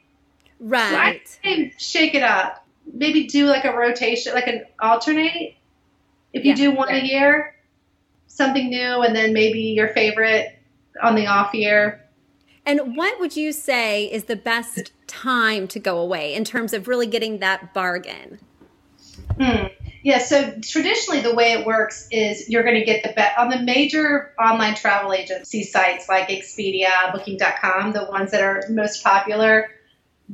Right. 0.61 1.21
So 1.45 1.71
shake 1.79 2.15
it 2.15 2.23
up. 2.23 2.65
Maybe 2.93 3.27
do 3.27 3.47
like 3.47 3.65
a 3.65 3.77
rotation, 3.77 4.33
like 4.35 4.47
an 4.47 4.65
alternate. 4.81 5.55
If 6.33 6.45
you 6.45 6.51
yeah, 6.51 6.55
do 6.55 6.71
one 6.73 6.89
right. 6.89 7.03
a 7.03 7.07
year, 7.07 7.57
something 8.29 8.69
new, 8.69 9.03
and 9.03 9.15
then 9.15 9.33
maybe 9.33 9.61
your 9.61 9.89
favorite 9.89 10.59
on 11.03 11.15
the 11.15 11.27
off 11.27 11.53
year 11.55 12.06
and 12.67 12.97
what 12.97 13.19
would 13.21 13.37
you 13.37 13.53
say 13.53 14.05
is 14.07 14.25
the 14.25 14.37
best 14.37 14.93
time 15.07 15.69
to 15.69 15.79
go 15.79 15.99
away 15.99 16.35
in 16.35 16.45
terms 16.45 16.73
of 16.73 16.89
really 16.89 17.07
getting 17.07 17.39
that 17.39 17.73
bargain? 17.73 18.41
Hmm. 19.41 19.67
Yeah, 20.03 20.19
so 20.19 20.53
traditionally 20.61 21.21
the 21.21 21.35
way 21.35 21.53
it 21.53 21.67
works 21.67 22.07
is 22.13 22.49
you're 22.49 22.63
going 22.63 22.79
to 22.79 22.85
get 22.85 23.03
the 23.03 23.13
bet 23.13 23.37
on 23.39 23.49
the 23.49 23.59
major 23.59 24.33
online 24.41 24.75
travel 24.75 25.13
agency 25.13 25.65
sites 25.65 26.09
like 26.09 26.29
Expedia, 26.29 27.13
Booking.com, 27.13 27.93
the 27.93 28.05
ones 28.05 28.31
that 28.31 28.41
are 28.41 28.63
most 28.71 29.03
popular. 29.03 29.71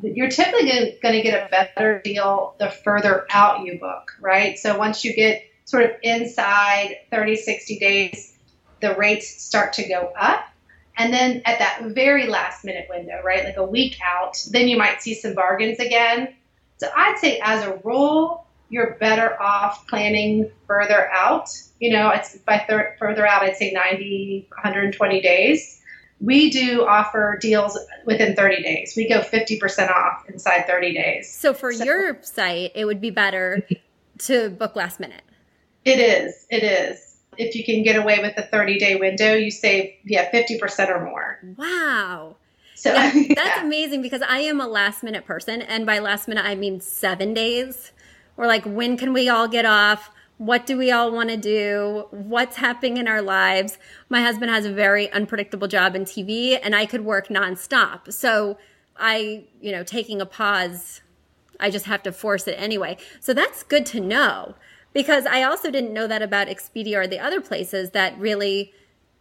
You're 0.02 0.28
typically 0.30 0.98
going 1.02 1.14
to 1.14 1.22
get 1.22 1.46
a 1.46 1.48
better 1.50 2.00
deal 2.02 2.54
the 2.58 2.68
further 2.68 3.26
out 3.30 3.64
you 3.64 3.78
book, 3.78 4.12
right? 4.20 4.58
So 4.58 4.76
once 4.76 5.04
you 5.04 5.14
get 5.14 5.42
sort 5.64 5.84
of 5.84 5.92
inside 6.02 6.96
30, 7.10 7.36
60 7.36 7.78
days, 7.78 8.38
the 8.80 8.94
rates 8.94 9.42
start 9.42 9.74
to 9.74 9.88
go 9.88 10.12
up. 10.18 10.51
And 10.98 11.12
then 11.12 11.42
at 11.44 11.58
that 11.58 11.82
very 11.94 12.26
last 12.26 12.64
minute 12.64 12.86
window, 12.90 13.20
right, 13.24 13.44
like 13.44 13.56
a 13.56 13.64
week 13.64 13.96
out, 14.04 14.36
then 14.50 14.68
you 14.68 14.76
might 14.76 15.00
see 15.02 15.14
some 15.14 15.34
bargains 15.34 15.78
again. 15.78 16.34
So 16.78 16.88
I'd 16.94 17.18
say 17.18 17.40
as 17.42 17.64
a 17.64 17.80
rule, 17.84 18.46
you're 18.68 18.96
better 19.00 19.40
off 19.40 19.86
planning 19.86 20.50
further 20.66 21.10
out. 21.12 21.48
You 21.78 21.92
know, 21.92 22.10
it's 22.10 22.36
by 22.38 22.64
thir- 22.68 22.96
further 22.98 23.26
out, 23.26 23.42
I'd 23.42 23.56
say 23.56 23.70
90, 23.70 24.48
120 24.50 25.20
days. 25.20 25.80
We 26.20 26.50
do 26.50 26.86
offer 26.86 27.38
deals 27.40 27.78
within 28.06 28.36
30 28.36 28.62
days. 28.62 28.94
We 28.96 29.08
go 29.08 29.20
50% 29.20 29.90
off 29.90 30.28
inside 30.28 30.66
30 30.66 30.94
days. 30.94 31.34
So 31.34 31.52
for 31.52 31.72
so, 31.72 31.84
your 31.84 32.18
site, 32.22 32.72
it 32.74 32.84
would 32.84 33.00
be 33.00 33.10
better 33.10 33.66
to 34.18 34.50
book 34.50 34.76
last 34.76 35.00
minute. 35.00 35.22
It 35.84 35.98
is. 35.98 36.46
It 36.48 36.62
is. 36.62 37.11
If 37.36 37.54
you 37.54 37.64
can 37.64 37.82
get 37.82 37.96
away 37.96 38.20
with 38.20 38.36
a 38.36 38.42
30 38.42 38.78
day 38.78 38.96
window, 38.96 39.34
you 39.34 39.50
save 39.50 39.94
yeah 40.04 40.30
50% 40.30 40.88
or 40.88 41.04
more. 41.04 41.38
Wow. 41.56 42.36
So 42.74 42.92
that's 42.92 43.14
yeah. 43.14 43.64
amazing 43.64 44.02
because 44.02 44.22
I 44.22 44.38
am 44.40 44.60
a 44.60 44.66
last 44.66 45.02
minute 45.02 45.24
person. 45.24 45.62
And 45.62 45.86
by 45.86 45.98
last 45.98 46.28
minute, 46.28 46.44
I 46.44 46.54
mean 46.54 46.80
seven 46.80 47.34
days. 47.34 47.92
Or 48.36 48.46
like, 48.46 48.64
when 48.64 48.96
can 48.96 49.12
we 49.12 49.28
all 49.28 49.48
get 49.48 49.64
off? 49.64 50.10
What 50.38 50.66
do 50.66 50.76
we 50.76 50.90
all 50.90 51.12
want 51.12 51.28
to 51.28 51.36
do? 51.36 52.06
What's 52.10 52.56
happening 52.56 52.96
in 52.96 53.06
our 53.06 53.22
lives? 53.22 53.78
My 54.08 54.22
husband 54.22 54.50
has 54.50 54.64
a 54.64 54.72
very 54.72 55.10
unpredictable 55.12 55.68
job 55.68 55.94
in 55.94 56.04
TV 56.04 56.58
and 56.60 56.74
I 56.74 56.86
could 56.86 57.04
work 57.04 57.28
nonstop. 57.28 58.12
So 58.12 58.58
I, 58.96 59.44
you 59.60 59.70
know, 59.70 59.84
taking 59.84 60.20
a 60.20 60.26
pause, 60.26 61.02
I 61.60 61.70
just 61.70 61.84
have 61.84 62.02
to 62.04 62.12
force 62.12 62.48
it 62.48 62.56
anyway. 62.58 62.96
So 63.20 63.32
that's 63.32 63.62
good 63.62 63.86
to 63.86 64.00
know 64.00 64.56
because 64.92 65.26
I 65.26 65.42
also 65.42 65.70
didn't 65.70 65.92
know 65.92 66.06
that 66.06 66.22
about 66.22 66.48
Expedia 66.48 66.96
or 66.96 67.06
the 67.06 67.18
other 67.18 67.40
places 67.40 67.90
that 67.90 68.18
really 68.18 68.72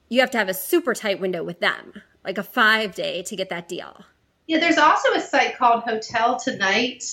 you 0.09 0.19
have 0.19 0.31
to 0.31 0.37
have 0.37 0.49
a 0.49 0.53
super 0.53 0.93
tight 0.93 1.19
window 1.21 1.43
with 1.43 1.61
them, 1.61 2.01
like 2.25 2.37
a 2.37 2.43
five 2.43 2.93
day 2.93 3.23
to 3.23 3.35
get 3.35 3.49
that 3.49 3.67
deal. 3.69 4.05
Yeah, 4.47 4.59
there's 4.59 4.77
also 4.77 5.13
a 5.13 5.21
site 5.21 5.57
called 5.57 5.83
Hotel 5.83 6.37
Tonight. 6.37 7.05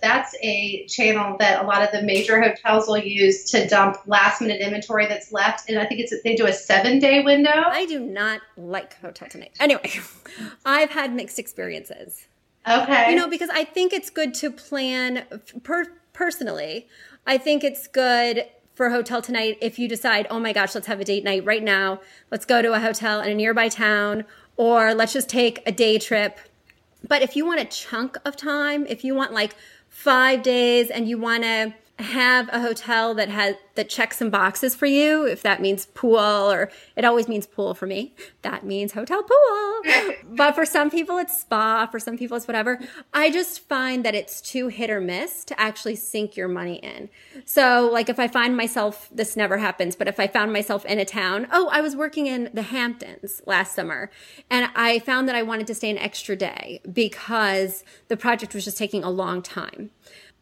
That's 0.00 0.34
a 0.42 0.86
channel 0.86 1.36
that 1.40 1.62
a 1.62 1.66
lot 1.66 1.82
of 1.82 1.92
the 1.92 2.00
major 2.00 2.40
hotels 2.40 2.88
will 2.88 2.96
use 2.96 3.50
to 3.50 3.68
dump 3.68 3.98
last 4.06 4.40
minute 4.40 4.62
inventory 4.62 5.06
that's 5.06 5.30
left. 5.30 5.68
And 5.68 5.78
I 5.78 5.84
think 5.84 6.00
it's 6.00 6.14
they 6.22 6.34
do 6.34 6.46
a 6.46 6.52
seven 6.54 6.98
day 6.98 7.22
window. 7.22 7.52
I 7.54 7.84
do 7.84 8.00
not 8.00 8.40
like 8.56 8.98
Hotel 9.00 9.28
Tonight. 9.28 9.52
Anyway, 9.60 9.92
I've 10.64 10.90
had 10.90 11.12
mixed 11.12 11.38
experiences. 11.38 12.26
Okay. 12.66 13.10
You 13.10 13.16
know, 13.16 13.28
because 13.28 13.50
I 13.50 13.64
think 13.64 13.92
it's 13.92 14.08
good 14.08 14.32
to 14.34 14.50
plan 14.50 15.26
per- 15.62 15.92
personally. 16.14 16.88
I 17.26 17.38
think 17.38 17.62
it's 17.64 17.86
good 17.86 18.46
for 18.74 18.90
Hotel 18.90 19.20
Tonight 19.20 19.58
if 19.60 19.78
you 19.78 19.88
decide, 19.88 20.26
oh 20.30 20.40
my 20.40 20.52
gosh, 20.52 20.74
let's 20.74 20.86
have 20.86 21.00
a 21.00 21.04
date 21.04 21.22
night 21.22 21.44
right 21.44 21.62
now. 21.62 22.00
Let's 22.30 22.44
go 22.44 22.62
to 22.62 22.72
a 22.72 22.80
hotel 22.80 23.20
in 23.20 23.30
a 23.30 23.34
nearby 23.34 23.68
town, 23.68 24.24
or 24.56 24.94
let's 24.94 25.12
just 25.12 25.28
take 25.28 25.62
a 25.66 25.72
day 25.72 25.98
trip. 25.98 26.40
But 27.06 27.22
if 27.22 27.36
you 27.36 27.44
want 27.46 27.60
a 27.60 27.64
chunk 27.66 28.16
of 28.24 28.36
time, 28.36 28.86
if 28.86 29.04
you 29.04 29.14
want 29.14 29.32
like 29.32 29.54
five 29.88 30.42
days 30.42 30.90
and 30.90 31.08
you 31.08 31.18
want 31.18 31.42
to 31.42 31.74
have 32.00 32.48
a 32.52 32.60
hotel 32.60 33.14
that 33.14 33.28
has 33.28 33.56
that 33.74 33.88
checks 33.88 34.18
some 34.18 34.30
boxes 34.30 34.74
for 34.74 34.86
you 34.86 35.24
if 35.26 35.42
that 35.42 35.62
means 35.62 35.86
pool 35.86 36.18
or 36.18 36.70
it 36.96 37.04
always 37.04 37.28
means 37.28 37.46
pool 37.46 37.74
for 37.74 37.86
me. 37.86 38.14
That 38.42 38.64
means 38.64 38.92
hotel 38.92 39.22
pool. 39.22 39.82
But 40.32 40.54
for 40.54 40.64
some 40.64 40.90
people 40.90 41.18
it's 41.18 41.40
spa. 41.40 41.88
For 41.90 41.98
some 41.98 42.16
people 42.16 42.36
it's 42.36 42.46
whatever. 42.46 42.78
I 43.12 43.30
just 43.30 43.66
find 43.68 44.04
that 44.04 44.14
it's 44.14 44.40
too 44.40 44.68
hit 44.68 44.88
or 44.88 45.00
miss 45.00 45.44
to 45.46 45.60
actually 45.60 45.96
sink 45.96 46.36
your 46.36 46.46
money 46.46 46.76
in. 46.76 47.08
So 47.44 47.90
like 47.92 48.08
if 48.08 48.18
i 48.18 48.28
find 48.28 48.56
myself 48.56 49.08
this 49.12 49.36
never 49.36 49.58
happens 49.58 49.96
but 49.96 50.08
if 50.08 50.20
i 50.20 50.26
found 50.26 50.52
myself 50.52 50.84
in 50.84 50.98
a 50.98 51.04
town 51.04 51.46
oh 51.50 51.68
i 51.72 51.80
was 51.80 51.96
working 51.96 52.26
in 52.26 52.50
the 52.52 52.62
hamptons 52.62 53.42
last 53.46 53.74
summer 53.74 54.10
and 54.48 54.70
i 54.74 54.98
found 55.00 55.28
that 55.28 55.36
i 55.36 55.42
wanted 55.42 55.66
to 55.66 55.74
stay 55.74 55.90
an 55.90 55.98
extra 55.98 56.36
day 56.36 56.80
because 56.92 57.84
the 58.08 58.16
project 58.16 58.54
was 58.54 58.64
just 58.64 58.78
taking 58.78 59.02
a 59.02 59.10
long 59.10 59.42
time 59.42 59.90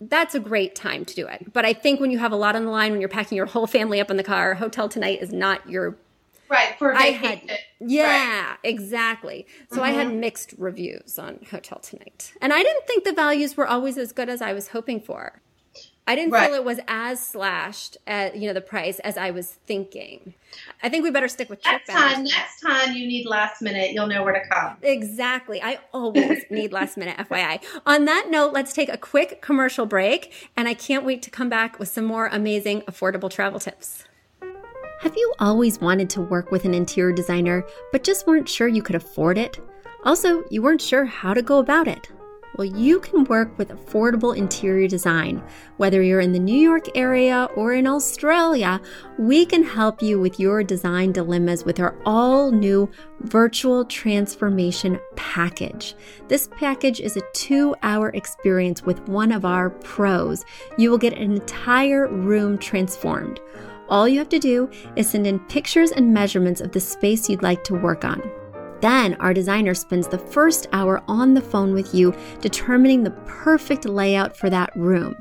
that's 0.01 0.35
a 0.35 0.41
great 0.41 0.75
time 0.75 1.05
to 1.05 1.15
do 1.15 1.27
it. 1.27 1.53
But 1.53 1.65
I 1.65 1.73
think 1.73 2.01
when 2.01 2.11
you 2.11 2.19
have 2.19 2.33
a 2.33 2.37
lot 2.37 2.57
on 2.57 2.65
the 2.65 2.71
line, 2.71 2.93
when 2.93 3.01
you're 3.01 3.09
packing 3.09 3.37
your 3.37 3.47
whole 3.47 3.67
family 3.67 4.01
up 4.01 4.11
in 4.11 4.17
the 4.17 4.23
car, 4.23 4.55
Hotel 4.55 4.89
Tonight 4.89 5.21
is 5.21 5.33
not 5.33 5.69
your. 5.69 5.97
right 6.49 6.77
for 6.79 6.95
I 6.95 7.13
vacation. 7.13 7.49
had, 7.49 7.59
yeah, 7.81 8.57
exactly. 8.63 9.47
So 9.73 9.83
I 9.83 9.91
had 9.91 10.09
mm-hmm. 10.09 10.21
mixed 10.21 10.55
reviews 10.57 11.19
on 11.19 11.41
Hotel 11.51 11.79
Tonight, 11.81 12.33
and 12.41 12.53
I 12.53 12.63
didn't 12.63 12.87
think 12.87 13.05
the 13.05 13.13
values 13.13 13.57
were 13.57 13.67
always 13.67 13.99
as 13.99 14.13
good 14.13 14.29
as 14.29 14.41
I 14.41 14.53
was 14.53 14.69
hoping 14.69 15.01
for. 15.01 15.43
I 16.09 16.15
didn't 16.17 16.33
Right. 16.33 16.47
feel 16.47 16.55
it 16.55 16.65
was 16.65 16.81
as 16.89 17.25
slashed 17.25 17.99
at 18.07 18.35
you 18.35 18.49
know 18.49 18.55
the 18.55 18.61
price 18.63 18.99
as 19.01 19.17
I 19.19 19.31
was 19.31 19.53
thinking. 19.67 20.35
I 20.83 20.89
think 20.89 21.05
we 21.05 21.11
better 21.11 21.29
stick 21.29 21.51
with 21.51 21.63
Next 21.65 21.89
time, 21.91 22.25
next 22.25 22.61
time 22.61 22.95
you 22.97 23.07
need 23.07 23.27
last 23.27 23.61
minute, 23.61 23.93
you'll 23.93 24.07
know 24.07 24.25
where 24.25 24.33
to 24.33 24.49
come. 24.49 24.79
Exactly. 24.83 25.63
I 25.63 25.79
always 25.93 26.45
need 26.51 26.73
last 26.73 26.97
minute 26.97 27.17
FYI. 27.19 27.63
On 27.87 28.07
that 28.07 28.29
note, 28.31 28.53
let's 28.55 28.73
take 28.73 28.89
a 28.89 28.97
quick 28.97 29.43
commercial 29.43 29.85
break, 29.85 30.49
and 30.57 30.67
I 30.67 30.73
can't 30.75 31.05
wait 31.05 31.21
to 31.23 31.31
come 31.31 31.51
back 31.51 31.79
with 31.79 31.89
some 31.89 32.07
more 32.07 32.29
amazing 32.33 32.81
affordable 32.83 33.31
travel 33.31 33.61
tips. 33.61 34.05
Have 35.03 35.15
you 35.17 35.33
always 35.39 35.79
wanted 35.81 36.09
to 36.11 36.23
work 36.23 36.51
with 36.51 36.65
an 36.65 36.75
interior 36.75 37.13
designer, 37.13 37.65
but 37.93 38.03
just 38.03 38.27
weren't 38.27 38.49
sure 38.49 38.67
you 38.67 38.83
could 38.83 38.97
afford 38.97 39.39
it? 39.39 39.61
Also, 40.05 40.43
you 40.51 40.63
weren't 40.63 40.81
sure 40.81 41.05
how 41.05 41.35
to 41.35 41.43
go 41.43 41.59
about 41.59 41.87
it? 41.87 42.09
Well, 42.59 42.67
you 42.67 42.99
can 42.99 43.23
work 43.23 43.57
with 43.57 43.69
affordable 43.69 44.37
interior 44.37 44.89
design. 44.89 45.41
Whether 45.77 46.03
you're 46.03 46.19
in 46.19 46.33
the 46.33 46.41
New 46.41 46.59
York 46.59 46.89
area 46.97 47.49
or 47.55 47.73
in 47.73 47.87
Australia, 47.87 48.81
we 49.17 49.47
can 49.47 49.63
help 49.63 50.03
you 50.03 50.19
with 50.19 50.41
your 50.41 50.65
design 50.65 51.13
dilemmas 51.13 51.65
with 51.65 51.79
our 51.79 51.95
all 52.05 52.51
new 52.51 52.91
virtual 53.21 53.85
transformation 53.85 54.99
package. 55.15 55.95
This 56.27 56.49
package 56.59 56.99
is 56.99 57.17
a 57.17 57.23
two 57.33 57.77
hour 57.85 58.09
experience 58.09 58.83
with 58.83 59.09
one 59.09 59.31
of 59.31 59.45
our 59.45 59.71
pros. 59.71 60.45
You 60.77 60.91
will 60.91 60.99
get 60.99 61.13
an 61.13 61.31
entire 61.31 62.09
room 62.09 62.59
transformed. 62.59 63.39
All 63.89 64.09
you 64.09 64.19
have 64.19 64.29
to 64.31 64.41
do 64.41 64.69
is 64.97 65.09
send 65.09 65.29
in 65.29 65.39
pictures 65.47 65.93
and 65.93 66.13
measurements 66.13 66.61
of 66.61 66.73
the 66.73 66.81
space 66.81 67.31
you'd 67.31 67.45
like 67.45 67.63
to 67.65 67.75
work 67.75 68.05
on. 68.05 68.21
Then 68.81 69.15
our 69.15 69.35
designer 69.35 69.75
spends 69.75 70.09
the 70.09 70.19
first 70.19 70.69
hour 70.73 71.03
on 71.09 71.35
the 71.35 71.41
phone 71.41 71.73
with 71.73 71.95
you 71.95 72.15
determining 72.41 73.03
the 73.03 73.11
perfect 73.27 73.85
layout 73.85 74.37
for 74.37 74.51
that 74.51 74.75
room. 74.77 75.17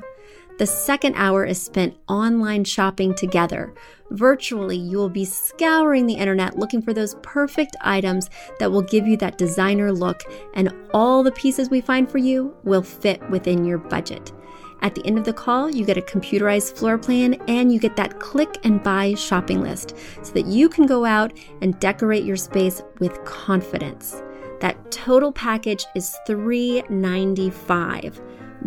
The 0.58 0.66
second 0.66 1.14
hour 1.14 1.44
is 1.44 1.62
spent 1.62 1.96
online 2.08 2.64
shopping 2.64 3.14
together. 3.14 3.72
Virtually, 4.10 4.76
you 4.76 4.98
will 4.98 5.08
be 5.08 5.24
scouring 5.24 6.06
the 6.06 6.14
internet 6.14 6.58
looking 6.58 6.82
for 6.82 6.92
those 6.92 7.14
perfect 7.22 7.76
items 7.80 8.28
that 8.58 8.72
will 8.72 8.82
give 8.82 9.06
you 9.06 9.16
that 9.18 9.38
designer 9.38 9.92
look, 9.92 10.22
and 10.54 10.74
all 10.92 11.22
the 11.22 11.30
pieces 11.30 11.70
we 11.70 11.80
find 11.80 12.10
for 12.10 12.18
you 12.18 12.56
will 12.64 12.82
fit 12.82 13.22
within 13.30 13.64
your 13.64 13.78
budget. 13.78 14.32
At 14.80 14.94
the 14.94 15.04
end 15.06 15.18
of 15.18 15.24
the 15.24 15.32
call, 15.32 15.68
you 15.70 15.84
get 15.84 15.98
a 15.98 16.02
computerized 16.02 16.76
floor 16.76 16.98
plan 16.98 17.34
and 17.48 17.72
you 17.72 17.80
get 17.80 17.96
that 17.96 18.20
click 18.20 18.58
and 18.64 18.80
buy 18.82 19.14
shopping 19.14 19.60
list 19.60 19.96
so 20.22 20.32
that 20.32 20.46
you 20.46 20.68
can 20.68 20.86
go 20.86 21.04
out 21.04 21.32
and 21.62 21.78
decorate 21.80 22.24
your 22.24 22.36
space 22.36 22.82
with 23.00 23.24
confidence. 23.24 24.22
That 24.60 24.90
total 24.90 25.32
package 25.32 25.86
is 25.94 26.16
395. 26.26 28.20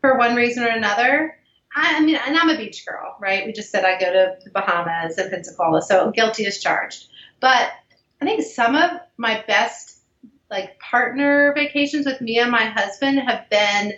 for 0.00 0.16
one 0.16 0.34
reason 0.34 0.64
or 0.64 0.68
another. 0.68 1.36
I, 1.76 1.98
I 1.98 2.00
mean, 2.00 2.16
and 2.16 2.34
I'm 2.34 2.48
a 2.48 2.56
beach 2.56 2.86
girl, 2.86 3.14
right? 3.20 3.44
We 3.44 3.52
just 3.52 3.70
said 3.70 3.84
I 3.84 4.00
go 4.00 4.10
to 4.10 4.36
the 4.42 4.50
Bahamas 4.52 5.18
and 5.18 5.30
Pensacola, 5.30 5.82
so 5.82 6.12
guilty 6.12 6.46
as 6.46 6.60
charged. 6.60 7.08
But 7.40 7.72
I 8.22 8.24
think 8.24 8.42
some 8.42 8.74
of 8.74 8.92
my 9.18 9.44
best 9.46 9.91
like 10.52 10.78
partner 10.78 11.52
vacations 11.54 12.06
with 12.06 12.20
me 12.20 12.38
and 12.38 12.50
my 12.52 12.66
husband 12.66 13.18
have 13.18 13.48
been 13.50 13.94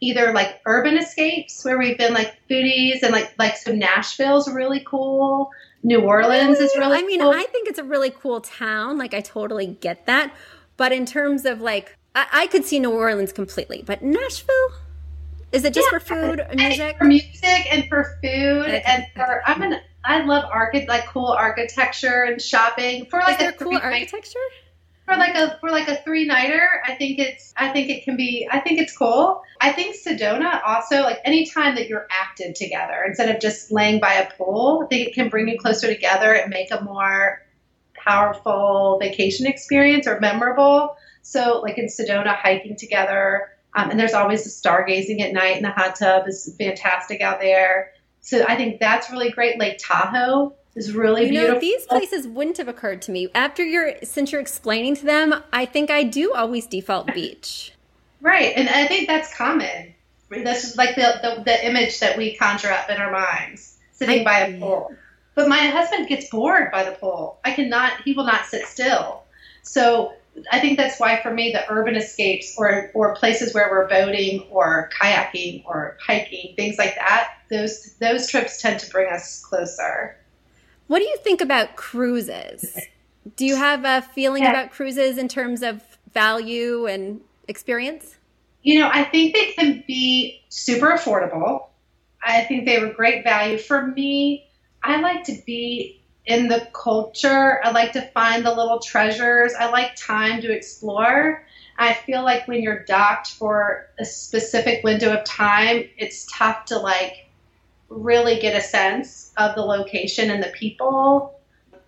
either 0.00 0.32
like 0.32 0.60
urban 0.66 0.96
escapes 0.96 1.62
where 1.64 1.78
we've 1.78 1.98
been 1.98 2.14
like 2.14 2.34
foodies 2.50 3.02
and 3.02 3.12
like 3.12 3.32
like 3.38 3.56
so 3.56 3.72
Nashville's 3.72 4.50
really 4.50 4.82
cool. 4.86 5.50
New 5.82 6.00
Orleans 6.00 6.58
is 6.58 6.72
really 6.76 6.98
I 6.98 7.02
mean, 7.02 7.20
cool. 7.20 7.30
I 7.30 7.44
think 7.44 7.68
it's 7.68 7.78
a 7.78 7.84
really 7.84 8.10
cool 8.10 8.40
town. 8.42 8.98
Like, 8.98 9.14
I 9.14 9.20
totally 9.22 9.66
get 9.66 10.04
that. 10.06 10.30
But 10.76 10.92
in 10.92 11.06
terms 11.06 11.46
of 11.46 11.62
like, 11.62 11.96
I, 12.14 12.26
I 12.32 12.46
could 12.48 12.64
see 12.66 12.78
New 12.80 12.90
Orleans 12.90 13.32
completely, 13.32 13.82
but 13.86 14.02
Nashville? 14.02 14.72
Is 15.52 15.64
it 15.64 15.72
just 15.74 15.88
Yeah, 15.90 15.98
for 15.98 16.00
food 16.00 16.40
and 16.40 16.60
music? 16.60 16.96
for 16.98 17.04
music 17.04 17.72
and 17.72 17.88
for 17.88 18.04
food 18.22 18.66
Okay. 18.66 18.82
and 18.86 19.04
for 19.16 19.42
I'm 19.46 19.62
an 19.62 19.80
I 20.04 20.22
love 20.24 20.44
archi- 20.44 20.86
like 20.86 21.06
cool 21.06 21.26
architecture 21.28 22.24
and 22.24 22.40
shopping 22.40 23.06
for 23.06 23.20
Is 23.20 23.26
like 23.26 23.38
there 23.38 23.48
a 23.50 23.52
cool 23.52 23.70
three 23.72 23.78
night, 23.78 23.84
architecture? 24.12 24.38
For 25.10 25.18
like 25.18 25.34
a 25.34 25.58
for 25.58 25.70
like 25.70 25.88
a 25.88 25.96
three 26.02 26.24
nighter. 26.26 26.68
I 26.86 26.94
think 26.94 27.18
it's 27.18 27.52
I 27.56 27.70
think 27.72 27.90
it 27.90 28.04
can 28.04 28.16
be 28.16 28.48
I 28.50 28.60
think 28.60 28.80
it's 28.80 28.96
cool. 28.96 29.42
I 29.60 29.72
think 29.72 29.96
Sedona 29.96 30.60
also 30.64 31.02
like 31.02 31.18
anytime 31.24 31.74
that 31.74 31.88
you're 31.88 32.06
active 32.10 32.54
together 32.54 33.02
instead 33.06 33.34
of 33.34 33.40
just 33.40 33.72
laying 33.72 34.00
by 34.00 34.14
a 34.14 34.30
pool. 34.36 34.82
I 34.84 34.86
think 34.88 35.08
it 35.08 35.14
can 35.14 35.28
bring 35.28 35.48
you 35.48 35.58
closer 35.58 35.88
together 35.88 36.32
and 36.32 36.50
make 36.50 36.70
a 36.70 36.80
more 36.82 37.42
powerful 37.94 38.98
vacation 39.00 39.46
experience 39.46 40.06
or 40.06 40.20
memorable. 40.20 40.96
So 41.22 41.60
like 41.60 41.76
in 41.78 41.86
Sedona, 41.86 42.36
hiking 42.36 42.76
together 42.76 43.48
Um, 43.74 43.90
and 43.90 44.00
there's 44.00 44.14
always 44.14 44.42
the 44.44 44.50
stargazing 44.50 45.20
at 45.20 45.32
night, 45.32 45.56
and 45.56 45.64
the 45.64 45.70
hot 45.70 45.96
tub 45.96 46.26
is 46.26 46.54
fantastic 46.58 47.20
out 47.20 47.40
there. 47.40 47.92
So 48.20 48.44
I 48.46 48.56
think 48.56 48.80
that's 48.80 49.10
really 49.10 49.30
great. 49.30 49.58
Lake 49.58 49.78
Tahoe 49.78 50.54
is 50.74 50.92
really 50.94 51.24
you 51.24 51.30
beautiful. 51.30 51.54
know 51.54 51.60
these 51.60 51.86
places 51.86 52.26
wouldn't 52.26 52.58
have 52.58 52.68
occurred 52.68 53.02
to 53.02 53.12
me. 53.12 53.28
After 53.34 53.64
you're 53.64 53.94
since 54.02 54.32
you're 54.32 54.40
explaining 54.40 54.96
to 54.96 55.04
them 55.04 55.34
i 55.52 55.64
think 55.64 55.90
i 55.90 56.02
do 56.02 56.32
always 56.34 56.66
default 56.66 57.12
beach. 57.14 57.72
Right 58.20 58.52
and 58.56 58.68
i 58.68 58.86
think 58.86 59.08
that's 59.08 59.34
common. 59.36 59.94
This 60.30 60.62
is 60.64 60.76
like 60.76 60.94
the, 60.94 61.18
the, 61.22 61.42
the 61.42 61.66
image 61.66 61.98
that 61.98 62.16
we 62.16 62.36
conjure 62.36 62.70
up 62.70 62.88
in 62.88 62.98
our 62.98 63.10
minds 63.10 63.78
sitting 63.92 64.20
I- 64.20 64.24
by 64.24 64.38
a 64.40 64.58
pool. 64.58 64.94
But 65.34 65.48
my 65.48 65.58
husband 65.58 66.06
gets 66.08 66.28
bored 66.28 66.70
by 66.70 66.82
the 66.84 66.90
pool. 66.92 67.38
I 67.44 67.52
cannot 67.52 68.02
he 68.04 68.12
will 68.12 68.26
not 68.26 68.46
sit 68.46 68.66
still. 68.66 69.22
So 69.62 70.14
i 70.52 70.60
think 70.60 70.78
that's 70.78 71.00
why 71.00 71.20
for 71.22 71.32
me 71.32 71.52
the 71.52 71.68
urban 71.70 71.96
escapes 71.96 72.54
or 72.56 72.90
or 72.94 73.16
places 73.16 73.52
where 73.52 73.68
we're 73.70 73.88
boating 73.88 74.46
or 74.50 74.88
kayaking 74.96 75.64
or 75.66 75.98
hiking 76.00 76.54
things 76.54 76.78
like 76.78 76.94
that 76.94 77.34
those 77.50 77.94
those 77.94 78.28
trips 78.28 78.62
tend 78.62 78.78
to 78.78 78.88
bring 78.90 79.12
us 79.12 79.44
closer 79.44 80.16
what 80.90 80.98
do 80.98 81.04
you 81.04 81.16
think 81.18 81.40
about 81.40 81.76
cruises 81.76 82.76
do 83.36 83.46
you 83.46 83.54
have 83.54 83.84
a 83.84 84.02
feeling 84.02 84.42
Yeah. 84.42 84.50
about 84.50 84.72
cruises 84.72 85.18
in 85.18 85.28
terms 85.28 85.62
of 85.62 85.82
value 86.12 86.86
and 86.86 87.20
experience 87.46 88.16
You 88.62 88.80
know, 88.80 88.90
I 88.92 89.04
think 89.04 89.34
they 89.34 89.52
can 89.52 89.84
be 89.86 90.42
super 90.50 90.88
affordable. 90.88 91.68
I 92.22 92.42
think 92.42 92.66
they 92.66 92.78
were 92.78 92.92
great 92.92 93.24
value. 93.24 93.56
For 93.56 93.86
me, 93.86 94.46
I 94.82 95.00
like 95.00 95.24
to 95.24 95.36
be 95.46 96.02
in 96.26 96.48
the 96.48 96.68
culture. 96.74 97.64
I 97.64 97.70
like 97.70 97.92
to 97.92 98.02
find 98.12 98.44
the 98.44 98.54
little 98.54 98.78
treasures. 98.80 99.54
I 99.58 99.70
like 99.70 99.96
time 99.96 100.42
to 100.42 100.52
explore. 100.52 101.46
I 101.78 101.94
feel 101.94 102.22
like 102.22 102.46
when 102.48 102.60
you're 102.62 102.84
docked 102.84 103.28
for 103.28 103.86
a 103.98 104.04
specific 104.04 104.84
window 104.84 105.16
of 105.16 105.24
time, 105.24 105.88
it's 105.96 106.26
tough 106.30 106.66
to 106.66 106.78
like 106.78 107.29
really 107.90 108.40
get 108.40 108.56
a 108.56 108.62
sense 108.62 109.32
of 109.36 109.54
the 109.54 109.62
location 109.62 110.30
and 110.30 110.42
the 110.42 110.48
people. 110.48 111.38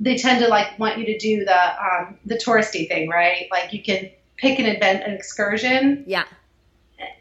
They 0.01 0.17
tend 0.17 0.43
to 0.43 0.49
like 0.49 0.79
want 0.79 0.99
you 0.99 1.07
to 1.07 1.19
do 1.19 1.45
the 1.45 1.85
um, 1.85 2.19
the 2.27 2.35
touristy 2.37 2.87
thing, 2.89 3.09
right? 3.09 3.47
Like 3.51 3.73
you 3.73 3.83
can 3.83 4.11
pick 4.37 4.59
an 4.59 4.67
event, 4.67 5.05
an 5.05 5.15
excursion, 5.15 6.05
yeah 6.07 6.25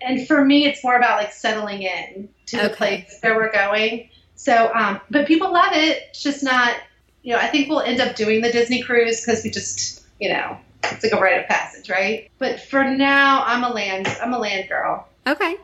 and 0.02 0.28
for 0.28 0.44
me, 0.44 0.66
it's 0.66 0.84
more 0.84 0.96
about 0.96 1.18
like 1.18 1.32
settling 1.32 1.84
in 1.84 2.30
to 2.48 2.58
the 2.58 2.70
place 2.70 3.18
where 3.22 3.36
we're 3.36 3.52
going. 3.52 4.10
So, 4.36 4.72
um, 4.74 5.00
but 5.10 5.28
people 5.28 5.52
love 5.52 5.74
it. 5.74 6.04
It's 6.10 6.24
just 6.24 6.44
not, 6.44 6.76
you 7.24 7.34
know, 7.34 7.40
I 7.40 7.48
think 7.48 7.70
we'll 7.70 7.82
end 7.82 8.02
up 8.02 8.16
doing 8.16 8.42
the 8.42 8.52
Disney 8.52 8.82
cruise 8.82 9.24
because 9.24 9.44
we 9.44 9.52
just, 9.52 10.04
you 10.20 10.30
know, 10.30 10.58
it's 10.84 11.04
like 11.04 11.14
a 11.14 11.18
rite 11.18 11.40
of 11.40 11.48
passage, 11.48 11.90
right? 11.90 12.30
But 12.40 12.60
for 12.60 12.84
now, 12.84 13.44
I'm 13.46 13.64
a 13.64 13.70
land, 13.70 14.08
I'm 14.22 14.34
a 14.34 14.40
land 14.40 14.68
girl. 14.68 15.08
Okay. 15.28 15.58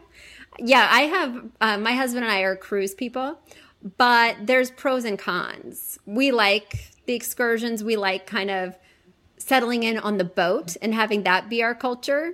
Yeah, 0.60 0.88
I 0.90 1.02
have, 1.02 1.46
uh, 1.62 1.78
my 1.78 1.94
husband 1.94 2.26
and 2.26 2.32
I 2.32 2.42
are 2.42 2.56
cruise 2.56 2.94
people, 2.96 3.40
but 3.98 4.36
there's 4.42 4.72
pros 4.72 5.06
and 5.06 5.18
cons. 5.20 6.00
We 6.06 6.32
like 6.32 6.92
the 7.06 7.14
excursions, 7.14 7.84
we 7.84 7.96
like 7.96 8.26
kind 8.26 8.50
of 8.52 8.78
settling 9.38 9.84
in 9.84 9.98
on 9.98 10.18
the 10.18 10.24
boat 10.24 10.76
and 10.82 10.94
having 10.94 11.24
that 11.24 11.50
be 11.50 11.64
our 11.64 11.76
culture. 11.76 12.34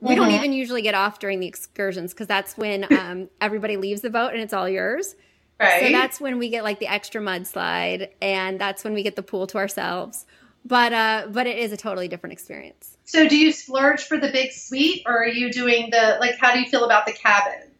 We 0.00 0.14
don't 0.14 0.28
Mhm. 0.30 0.36
even 0.36 0.52
usually 0.52 0.82
get 0.82 0.94
off 0.94 1.18
during 1.18 1.40
the 1.40 1.46
excursions 1.46 2.12
because 2.12 2.26
that's 2.26 2.56
when 2.56 2.84
um, 2.92 3.28
everybody 3.40 3.76
leaves 3.76 4.02
the 4.02 4.10
boat 4.10 4.32
and 4.32 4.40
it's 4.40 4.52
all 4.52 4.68
yours. 4.68 5.16
Right. 5.60 5.80
So 5.80 5.90
that's 5.90 6.20
when 6.20 6.38
we 6.38 6.48
get 6.50 6.64
like 6.64 6.78
the 6.78 6.86
extra 6.86 7.20
mudslide 7.20 8.10
and 8.20 8.60
that's 8.60 8.84
when 8.84 8.92
we 8.94 9.02
get 9.02 9.16
the 9.16 9.22
pool 9.22 9.46
to 9.48 9.58
ourselves. 9.58 10.26
But 10.64 10.92
uh, 10.92 11.26
but 11.30 11.46
it 11.46 11.58
is 11.58 11.72
a 11.72 11.76
totally 11.76 12.08
different 12.08 12.32
experience. 12.32 12.93
So 13.04 13.28
do 13.28 13.36
you 13.36 13.52
splurge 13.52 14.04
for 14.04 14.18
the 14.18 14.28
big 14.28 14.52
suite 14.52 15.02
or 15.06 15.24
are 15.24 15.28
you 15.28 15.52
doing 15.52 15.90
the, 15.90 16.16
like, 16.20 16.36
how 16.38 16.52
do 16.52 16.60
you 16.60 16.66
feel 16.66 16.84
about 16.84 17.06
the 17.06 17.12
cabin? 17.12 17.70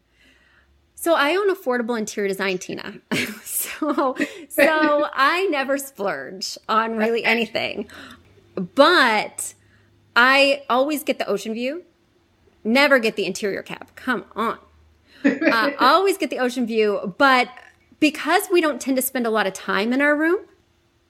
So 0.95 1.13
I 1.13 1.35
own 1.35 1.53
affordable 1.53 1.97
interior 1.99 2.27
design, 2.27 2.57
Tina. 2.57 2.95
so 3.43 4.15
so 4.49 5.09
I 5.13 5.47
never 5.51 5.77
splurge 5.77 6.57
on 6.67 6.97
really 6.97 7.23
anything. 7.23 7.87
But 8.55 9.53
I 10.15 10.63
always 10.69 11.03
get 11.03 11.19
the 11.19 11.27
ocean 11.27 11.53
view. 11.53 11.83
Never 12.63 12.97
get 12.97 13.17
the 13.17 13.25
interior 13.25 13.61
cab. 13.61 13.95
Come 13.95 14.25
on. 14.35 14.57
Uh, 15.25 15.71
always 15.79 16.19
get 16.19 16.29
the 16.29 16.37
ocean 16.37 16.67
view, 16.67 17.15
but 17.17 17.49
because 17.99 18.43
we 18.51 18.61
don't 18.61 18.79
tend 18.79 18.95
to 18.95 19.01
spend 19.01 19.25
a 19.25 19.29
lot 19.31 19.47
of 19.47 19.53
time 19.53 19.91
in 19.91 19.99
our 19.99 20.15
room, 20.15 20.37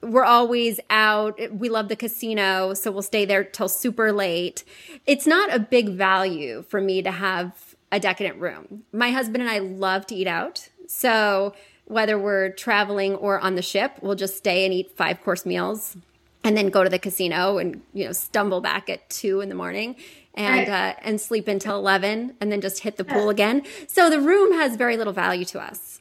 we're 0.06 0.24
always 0.24 0.80
out. 0.90 1.38
We 1.52 1.68
love 1.68 1.88
the 1.88 1.96
casino, 1.96 2.74
so 2.74 2.90
we'll 2.90 3.02
stay 3.02 3.24
there 3.24 3.44
till 3.44 3.68
super 3.68 4.12
late. 4.12 4.64
It's 5.06 5.26
not 5.26 5.52
a 5.54 5.58
big 5.58 5.90
value 5.90 6.62
for 6.68 6.80
me 6.80 7.02
to 7.02 7.10
have 7.10 7.74
a 7.92 8.00
decadent 8.00 8.40
room. 8.40 8.84
My 8.92 9.10
husband 9.10 9.42
and 9.42 9.50
I 9.50 9.58
love 9.58 10.06
to 10.08 10.14
eat 10.14 10.26
out. 10.26 10.68
So 10.88 11.54
whether 11.84 12.18
we're 12.18 12.50
traveling 12.50 13.14
or 13.14 13.38
on 13.40 13.54
the 13.54 13.62
ship, 13.62 13.92
we'll 14.02 14.14
just 14.16 14.36
stay 14.36 14.64
and 14.64 14.74
eat 14.74 14.90
five 14.92 15.20
course 15.22 15.46
meals 15.46 15.96
and 16.44 16.56
then 16.56 16.68
go 16.68 16.84
to 16.84 16.90
the 16.90 16.98
casino 16.98 17.58
and 17.58 17.82
you 17.92 18.04
know 18.04 18.12
stumble 18.12 18.60
back 18.60 18.88
at 18.88 19.08
two 19.10 19.40
in 19.40 19.48
the 19.48 19.54
morning 19.54 19.96
and 20.34 20.68
Right. 20.68 20.92
uh, 20.96 21.00
and 21.02 21.20
sleep 21.20 21.48
until 21.48 21.76
11 21.76 22.34
and 22.40 22.52
then 22.52 22.60
just 22.60 22.80
hit 22.80 22.96
the 22.98 23.04
pool 23.04 23.30
again 23.30 23.62
so 23.88 24.08
the 24.10 24.20
room 24.20 24.52
has 24.52 24.76
very 24.76 24.96
little 24.96 25.12
value 25.12 25.44
to 25.46 25.60
us 25.60 26.00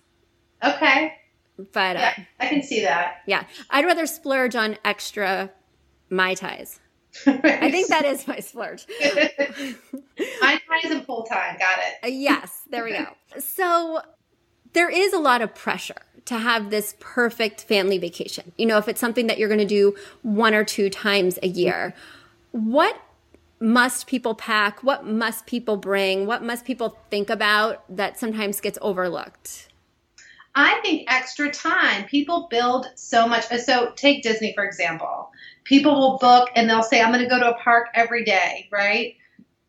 Okay. 0.64 1.14
But 1.74 1.96
uh, 1.96 2.12
I 2.40 2.48
can 2.48 2.62
see 2.64 2.82
that. 2.82 3.22
yeah 3.26 3.44
i'd 3.70 3.86
rather 3.86 4.06
splurge 4.06 4.56
on 4.56 4.78
extra 4.84 5.52
mai 6.10 6.34
tais 6.34 6.80
i 7.28 7.72
think 7.72 7.88
that 7.88 8.06
is 8.06 8.28
my 8.28 8.40
splurge 8.40 8.86
My 10.76 10.80
is 10.84 10.92
in 10.92 11.02
pool 11.06 11.24
time. 11.24 11.58
Got 11.58 11.80
it. 11.80 12.06
Uh, 12.06 12.08
yes, 12.08 12.64
there 12.70 12.84
we 12.84 12.92
go. 12.92 13.08
So 13.40 14.02
there 14.74 14.90
is 14.90 15.14
a 15.14 15.20
lot 15.20 15.42
of 15.42 15.56
pressure 15.56 16.02
to 16.26 16.38
have 16.38 16.70
this 16.70 16.96
perfect 17.00 17.64
family 17.64 17.98
vacation. 17.98 18.52
You 18.58 18.66
know, 18.66 18.78
if 18.78 18.88
it's 18.88 19.00
something 19.00 19.28
that 19.28 19.38
you're 19.38 19.48
going 19.48 19.60
to 19.60 19.66
do 19.66 19.96
one 20.22 20.54
or 20.54 20.64
two 20.64 20.90
times 20.90 21.40
a 21.44 21.48
year, 21.48 21.94
what 22.52 23.00
must 23.60 24.08
people 24.08 24.36
pack? 24.36 24.84
What 24.84 25.06
must 25.06 25.46
people 25.46 25.78
bring? 25.78 26.26
What 26.26 26.44
must 26.44 26.66
people 26.66 26.98
think 27.10 27.30
about 27.30 27.84
that 27.96 28.20
sometimes 28.20 28.60
gets 28.60 28.78
overlooked? 28.82 29.70
I 30.56 30.80
think 30.82 31.12
extra 31.12 31.52
time. 31.52 32.06
People 32.06 32.48
build 32.50 32.88
so 32.96 33.28
much. 33.28 33.46
So 33.48 33.92
take 33.96 34.24
Disney 34.24 34.54
for 34.54 34.64
example. 34.64 35.30
People 35.66 35.94
will 35.96 36.18
book 36.18 36.50
and 36.56 36.70
they'll 36.70 36.84
say, 36.84 37.02
"I'm 37.02 37.12
going 37.12 37.24
to 37.24 37.30
go 37.30 37.40
to 37.40 37.56
a 37.56 37.60
park 37.60 37.88
every 37.94 38.24
day," 38.24 38.70
right? 38.72 39.16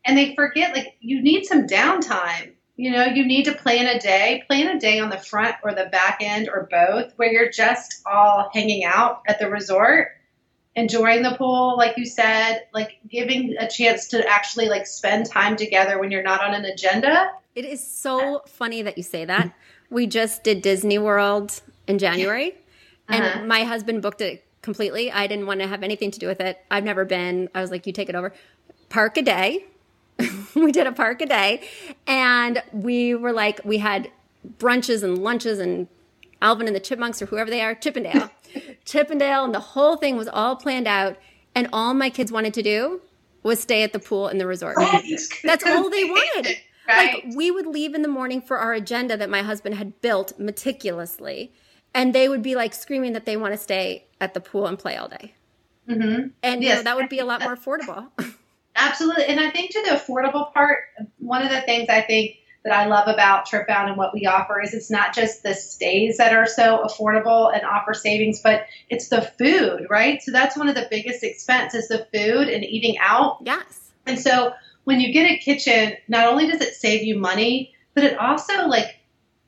And 0.05 0.17
they 0.17 0.35
forget 0.37 0.75
like 0.75 0.97
you 1.01 1.21
need 1.21 1.45
some 1.45 1.67
downtime. 1.67 2.53
You 2.77 2.93
know, 2.93 3.05
you 3.05 3.25
need 3.27 3.47
to 3.47 3.55
plan 3.55 3.87
a 3.87 3.99
day. 3.99 4.45
Plan 4.47 4.77
a 4.77 4.79
day 4.79 5.01
on 5.01 5.11
the 5.11 5.19
front 5.19 5.57
or 5.65 5.73
the 5.73 5.87
back 5.87 6.19
end 6.21 6.49
or 6.49 6.69
both, 6.71 7.15
where 7.17 7.33
you're 7.33 7.51
just 7.51 8.03
all 8.07 8.51
hanging 8.53 8.85
out 8.85 9.23
at 9.27 9.39
the 9.39 9.51
resort, 9.51 10.09
enjoying 10.77 11.23
the 11.23 11.35
pool, 11.37 11.77
like 11.77 11.97
you 11.97 12.05
said, 12.05 12.67
like 12.75 12.99
giving 13.11 13.57
a 13.59 13.67
chance 13.67 14.09
to 14.09 14.29
actually 14.29 14.69
like 14.69 14.87
spend 14.87 15.27
time 15.27 15.57
together 15.57 15.99
when 15.99 16.11
you're 16.11 16.23
not 16.23 16.45
on 16.45 16.55
an 16.55 16.67
agenda. 16.67 17.31
It 17.55 17.65
is 17.65 17.85
so 17.85 18.43
funny 18.47 18.83
that 18.83 18.99
you 18.99 19.03
say 19.03 19.25
that. 19.25 19.55
We 19.91 20.07
just 20.07 20.43
did 20.45 20.63
Disney 20.63 20.99
World 20.99 21.61
in 21.87 21.99
January, 21.99 22.55
and 23.09 23.25
Uh-huh. 23.25 23.45
my 23.45 23.65
husband 23.65 24.03
booked 24.03 24.21
it 24.21 24.45
completely. 24.63 25.13
I 25.13 25.27
didn't 25.27 25.47
want 25.47 25.61
to 25.61 25.67
have 25.67 25.83
anything 25.83 26.11
to 26.11 26.19
do 26.19 26.27
with 26.27 26.41
it. 26.41 26.59
I've 26.71 26.85
never 26.85 27.05
been. 27.05 27.49
I 27.55 27.61
was 27.61 27.71
like, 27.71 27.87
you 27.87 27.93
take 27.93 28.09
it 28.09 28.15
over. 28.15 28.33
Park 28.89 29.17
a 29.17 29.23
day. 29.23 29.65
we 30.55 30.73
did 30.73 30.87
a 30.87 30.93
park 30.93 31.21
a 31.21 31.27
day, 31.27 31.61
and 32.07 32.63
we 32.73 33.15
were 33.15 33.33
like, 33.33 33.61
we 33.65 33.79
had 33.79 34.11
brunches 34.59 35.03
and 35.03 35.19
lunches 35.19 35.59
and 35.59 35.89
Alvin 36.43 36.67
and 36.67 36.75
the 36.77 36.81
Chipmunks 36.81 37.21
or 37.23 37.27
whoever 37.27 37.51
they 37.51 37.61
are, 37.63 37.75
Chippendale, 37.75 38.31
Chippendale, 38.85 39.45
and 39.45 39.55
the 39.55 39.61
whole 39.61 39.97
thing 39.97 40.17
was 40.17 40.29
all 40.29 40.57
planned 40.57 40.87
out. 40.89 41.17
And 41.55 41.69
all 41.73 41.95
my 41.95 42.11
kids 42.11 42.31
wanted 42.31 42.53
to 42.55 42.63
do 42.63 43.01
was 43.43 43.61
stay 43.61 43.83
at 43.83 43.93
the 43.95 43.99
pool 43.99 44.29
in 44.29 44.37
the 44.39 44.47
resort. 44.47 44.77
That's 45.43 45.65
all 45.65 45.89
they 45.89 46.05
wanted. 46.05 46.57
Right. 46.89 47.25
Like 47.25 47.35
we 47.37 47.51
would 47.51 47.67
leave 47.67 47.95
in 47.95 48.03
the 48.03 48.09
morning 48.09 48.41
for 48.41 48.59
our 48.59 48.73
agenda 48.73 49.17
that 49.17 49.29
my 49.31 49.43
husband 49.43 49.75
had 49.77 50.01
built 50.01 50.39
meticulously, 50.39 51.53
and 51.95 52.15
they 52.15 52.29
would 52.29 52.43
be 52.43 52.55
like 52.55 52.75
screaming 52.75 53.13
that 53.15 53.25
they 53.27 53.37
want 53.37 53.53
to 53.55 53.59
stay 53.59 54.07
at 54.21 54.35
the 54.35 54.41
pool 54.41 54.67
and 54.67 54.79
play 54.79 54.97
all 54.97 55.09
day. 55.09 55.35
Mhm. 55.89 56.33
And 56.43 56.63
you 56.63 56.69
know, 56.69 56.75
Yes. 56.77 56.85
that 56.85 56.97
would 56.97 57.09
be 57.09 57.19
a 57.19 57.25
lot 57.25 57.43
more 57.43 57.57
affordable. 57.57 58.09
Absolutely. 58.77 59.25
And 59.27 59.41
I 59.41 59.51
think 59.51 59.71
to 59.73 59.83
the 59.83 59.91
affordable 59.91 60.53
part, 60.53 60.79
one 61.19 61.43
of 61.43 61.51
the 61.51 61.61
things 61.63 61.89
I 61.89 62.03
think 62.03 62.37
that 62.65 62.75
I 62.75 62.87
love 62.87 63.07
about 63.09 63.47
TripBound 63.49 63.87
and 63.89 63.97
what 63.97 64.13
we 64.13 64.27
offer 64.27 64.61
is 64.61 64.75
it's 64.75 64.91
not 64.91 65.15
just 65.15 65.43
the 65.45 65.55
stays 65.55 66.19
that 66.19 66.35
are 66.35 66.47
so 66.47 66.85
affordable 66.85 67.55
and 67.55 67.65
offer 67.65 67.95
savings, 67.95 68.41
but 68.43 68.67
it's 68.91 69.09
the 69.09 69.23
food, 69.23 69.87
right? 69.89 70.21
So 70.21 70.33
that's 70.33 70.57
one 70.57 70.69
of 70.69 70.75
the 70.75 70.87
biggest 70.91 71.23
expenses, 71.23 71.89
the 71.89 72.07
food 72.13 72.49
and 72.49 72.65
eating 72.65 72.99
out. 72.99 73.39
yes. 73.43 73.93
And 74.05 74.19
so 74.21 74.53
when 74.87 75.01
you 75.01 75.13
get 75.13 75.29
a 75.29 75.37
kitchen, 75.37 75.95
not 76.07 76.29
only 76.29 76.47
does 76.47 76.61
it 76.61 76.73
save 76.73 77.03
you 77.03 77.19
money, 77.19 77.75
but 77.95 78.05
it 78.05 78.17
also 78.19 78.69
like 78.69 79.01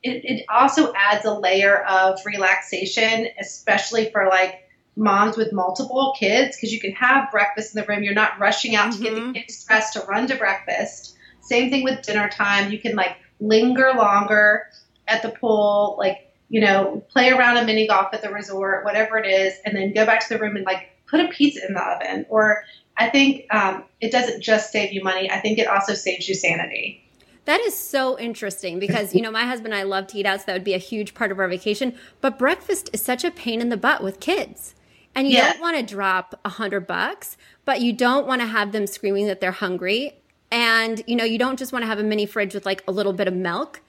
it, 0.03 0.25
it 0.25 0.45
also 0.49 0.93
adds 0.95 1.25
a 1.25 1.33
layer 1.33 1.85
of 1.85 2.19
relaxation, 2.27 3.29
especially 3.41 4.11
for 4.11 4.27
like 4.27 4.69
moms 4.97 5.37
with 5.37 5.53
multiple 5.53 6.13
kids, 6.19 6.57
because 6.57 6.73
you 6.73 6.81
can 6.81 6.91
have 6.93 7.31
breakfast 7.31 7.75
in 7.75 7.81
the 7.81 7.87
room. 7.87 8.03
You're 8.03 8.15
not 8.15 8.41
rushing 8.41 8.75
out 8.75 8.93
to 8.93 8.99
get 9.01 9.15
the 9.15 9.21
Mhm. 9.21 9.35
kids 9.35 9.65
dressed 9.65 9.93
to 9.93 10.01
run 10.01 10.27
to 10.27 10.35
breakfast. 10.35 11.17
Same 11.41 11.71
thing 11.71 11.85
with 11.85 12.03
dinner 12.03 12.29
time. 12.29 12.73
You 12.73 12.81
can 12.81 12.97
like 12.97 13.17
linger 13.39 13.93
longer 13.95 14.65
at 15.07 15.23
the 15.23 15.29
pool, 15.29 15.95
like, 15.99 16.33
you 16.49 16.61
know, 16.61 17.05
play 17.13 17.31
around 17.31 17.59
a 17.59 17.65
mini 17.65 17.87
golf 17.87 18.09
at 18.13 18.23
the 18.23 18.31
resort, 18.31 18.85
whatever 18.85 19.19
it 19.19 19.27
is, 19.27 19.55
and 19.65 19.77
then 19.77 19.95
go 19.95 20.05
back 20.05 20.27
to 20.27 20.35
the 20.35 20.41
room 20.41 20.57
and 20.57 20.67
like 20.67 20.91
put 21.07 21.21
a 21.21 21.29
pizza 21.29 21.65
in 21.67 21.75
the 21.75 21.81
oven. 21.81 22.27
Or 22.29 22.65
I 22.99 23.09
think 23.09 23.47
um, 23.55 23.85
it 24.01 24.11
doesn't 24.11 24.43
just 24.43 24.73
save 24.73 24.93
you 24.93 25.03
money, 25.03 25.31
I 25.31 25.41
think 25.41 25.59
it 25.59 25.69
also 25.69 25.95
saves 25.95 26.29
you 26.29 26.35
sanity. 26.35 27.05
That 27.45 27.61
is 27.63 27.75
so 27.75 28.19
interesting 28.19 28.79
because, 28.79 29.15
you 29.15 29.23
know, 29.23 29.31
my 29.31 29.45
husband 29.45 29.73
and 29.73 29.81
I 29.81 29.85
love 29.85 30.09
to 30.09 30.19
eat 30.19 30.27
out, 30.27 30.41
so 30.41 30.47
that 30.47 30.53
would 30.53 30.65
be 30.65 30.75
a 30.75 30.79
huge 30.79 31.15
part 31.15 31.33
of 31.33 31.39
our 31.39 31.49
vacation. 31.49 31.95
But 32.21 32.39
breakfast 32.39 32.91
is 32.93 33.01
such 33.01 33.25
a 33.25 33.31
pain 33.31 33.63
in 33.63 33.71
the 33.71 33.79
butt 33.79 34.03
with 34.03 34.21
kids. 34.21 34.75
And 35.15 35.27
you 35.27 35.37
yeah. 35.37 35.53
don't 35.53 35.61
want 35.63 35.77
to 35.79 35.83
drop 35.83 36.39
a 36.45 36.51
hundred 36.51 36.87
bucks, 36.87 37.39
but 37.65 37.81
you 37.81 37.95
don't 37.95 38.27
want 38.27 38.43
to 38.43 38.47
have 38.47 38.73
them 38.73 38.87
screaming 38.87 39.29
that 39.29 39.41
they're 39.41 39.53
hungry. 39.53 40.21
And, 40.51 41.03
you 41.07 41.17
know, 41.17 41.25
you 41.25 41.39
don't 41.39 41.59
just 41.59 41.73
want 41.73 41.85
to 41.85 41.87
have 41.87 41.99
a 41.99 42.03
mini 42.03 42.27
fridge 42.27 42.55
with 42.55 42.67
like 42.67 42.83
a 42.87 42.93
little 42.93 43.15
bit 43.15 43.29
of 43.29 43.35
milk. 43.35 43.81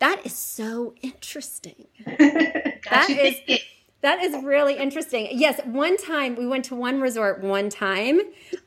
That 0.00 0.26
is 0.26 0.32
so 0.32 0.94
interesting. 1.00 1.86
that 2.06 3.10
is 3.10 3.60
that 4.04 4.22
is 4.22 4.44
really 4.44 4.76
interesting. 4.76 5.28
Yes, 5.32 5.58
one 5.64 5.96
time 5.96 6.36
we 6.36 6.46
went 6.46 6.66
to 6.66 6.74
one 6.74 7.00
resort 7.00 7.42
one 7.42 7.70
time 7.70 8.20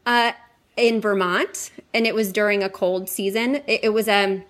uh, 0.07 0.31
in 0.75 0.99
Vermont, 0.99 1.69
and 1.93 2.07
it 2.07 2.15
was 2.15 2.31
during 2.33 2.63
a 2.63 2.69
cold 2.69 3.07
season. 3.07 3.57
It, 3.67 3.81
it 3.83 3.89
was 3.93 4.07
um, 4.07 4.43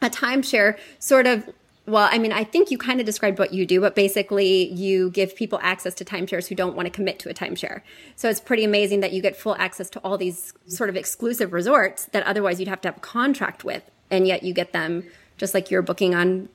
a 0.00 0.08
timeshare, 0.08 0.78
sort 1.00 1.26
of. 1.26 1.50
Well, 1.86 2.08
I 2.12 2.18
mean, 2.18 2.32
I 2.32 2.44
think 2.44 2.70
you 2.70 2.78
kind 2.78 3.00
of 3.00 3.06
described 3.06 3.40
what 3.40 3.52
you 3.52 3.66
do, 3.66 3.80
but 3.80 3.96
basically, 3.96 4.72
you 4.72 5.10
give 5.10 5.34
people 5.34 5.58
access 5.60 5.92
to 5.94 6.04
timeshares 6.04 6.46
who 6.46 6.54
don't 6.54 6.76
want 6.76 6.86
to 6.86 6.90
commit 6.90 7.18
to 7.20 7.30
a 7.30 7.34
timeshare. 7.34 7.80
So 8.14 8.28
it's 8.28 8.40
pretty 8.40 8.62
amazing 8.62 9.00
that 9.00 9.12
you 9.12 9.20
get 9.20 9.34
full 9.34 9.56
access 9.56 9.90
to 9.90 9.98
all 10.00 10.16
these 10.16 10.52
sort 10.66 10.88
of 10.88 10.96
exclusive 10.96 11.52
resorts 11.52 12.04
that 12.12 12.22
otherwise 12.24 12.60
you'd 12.60 12.68
have 12.68 12.80
to 12.82 12.88
have 12.88 12.98
a 12.98 13.00
contract 13.00 13.64
with, 13.64 13.90
and 14.08 14.24
yet 14.24 14.44
you 14.44 14.54
get 14.54 14.72
them 14.72 15.02
just 15.36 15.52
like 15.52 15.68
you're 15.68 15.82
booking 15.82 16.14
on 16.14 16.48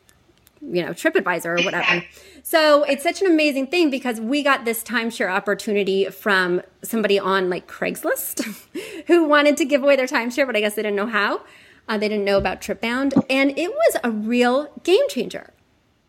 you 0.72 0.84
know 0.84 0.92
TripAdvisor 0.92 1.60
or 1.60 1.64
whatever. 1.64 2.04
So 2.44 2.84
it's 2.84 3.04
such 3.04 3.22
an 3.22 3.28
amazing 3.28 3.68
thing 3.68 3.90
because 3.90 4.20
we 4.20 4.44
got 4.44 4.66
this 4.66 4.84
timeshare 4.84 5.30
opportunity 5.30 6.06
from 6.10 6.62
somebody 6.84 7.20
on 7.20 7.50
like 7.50 7.68
Craigslist 7.68 8.44
who 9.08 9.26
wanted 9.26 9.58
to 9.58 9.66
give 9.66 9.84
away 9.84 9.96
their 9.96 10.08
timeshare, 10.08 10.46
but 10.46 10.56
I 10.56 10.60
guess 10.60 10.76
they 10.76 10.82
didn't 10.82 10.98
know 10.98 11.08
how. 11.08 11.42
Uh, 11.88 11.98
they 11.98 12.08
didn't 12.08 12.24
know 12.24 12.38
about 12.38 12.62
TripBound, 12.62 13.26
and 13.30 13.58
it 13.58 13.70
was 13.70 13.98
a 14.04 14.12
real 14.12 14.72
game 14.84 15.08
changer. 15.10 15.54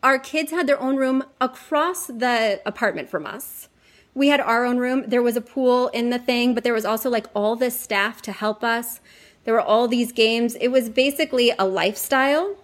Our 0.01 0.19
kids 0.19 0.51
had 0.51 0.67
their 0.67 0.79
own 0.79 0.95
room 0.95 1.23
across 1.41 2.07
the 2.07 2.61
apartment 2.65 3.09
from 3.09 3.25
us. 3.25 3.67
We 4.13 4.29
had 4.29 4.39
our 4.39 4.63
own 4.63 4.77
room. 4.77 5.03
There 5.07 5.21
was 5.21 5.35
a 5.35 5.41
pool 5.41 5.89
in 5.89 6.11
the 6.11 6.19
thing, 6.19 6.53
but 6.53 6.63
there 6.63 6.73
was 6.73 6.85
also 6.85 7.09
like 7.09 7.27
all 7.33 7.57
this 7.57 7.77
staff 7.77 8.21
to 8.21 8.31
help 8.31 8.63
us. 8.63 9.01
There 9.43 9.53
were 9.53 9.61
all 9.61 9.89
these 9.89 10.13
games. 10.13 10.55
It 10.55 10.69
was 10.69 10.89
basically 10.89 11.51
a 11.59 11.65
lifestyle 11.65 12.55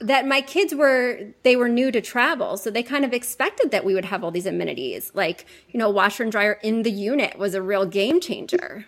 that 0.00 0.26
my 0.26 0.40
kids 0.40 0.74
were 0.74 1.20
they 1.42 1.56
were 1.56 1.68
new 1.68 1.92
to 1.92 2.00
travel 2.00 2.56
so 2.56 2.70
they 2.70 2.82
kind 2.82 3.04
of 3.04 3.12
expected 3.12 3.70
that 3.70 3.84
we 3.84 3.94
would 3.94 4.06
have 4.06 4.24
all 4.24 4.30
these 4.30 4.46
amenities. 4.46 5.12
Like 5.14 5.46
you 5.68 5.78
know 5.78 5.90
washer 5.90 6.22
and 6.22 6.32
dryer 6.32 6.58
in 6.62 6.82
the 6.82 6.90
unit 6.90 7.38
was 7.38 7.54
a 7.54 7.62
real 7.62 7.86
game 7.86 8.20
changer. 8.20 8.86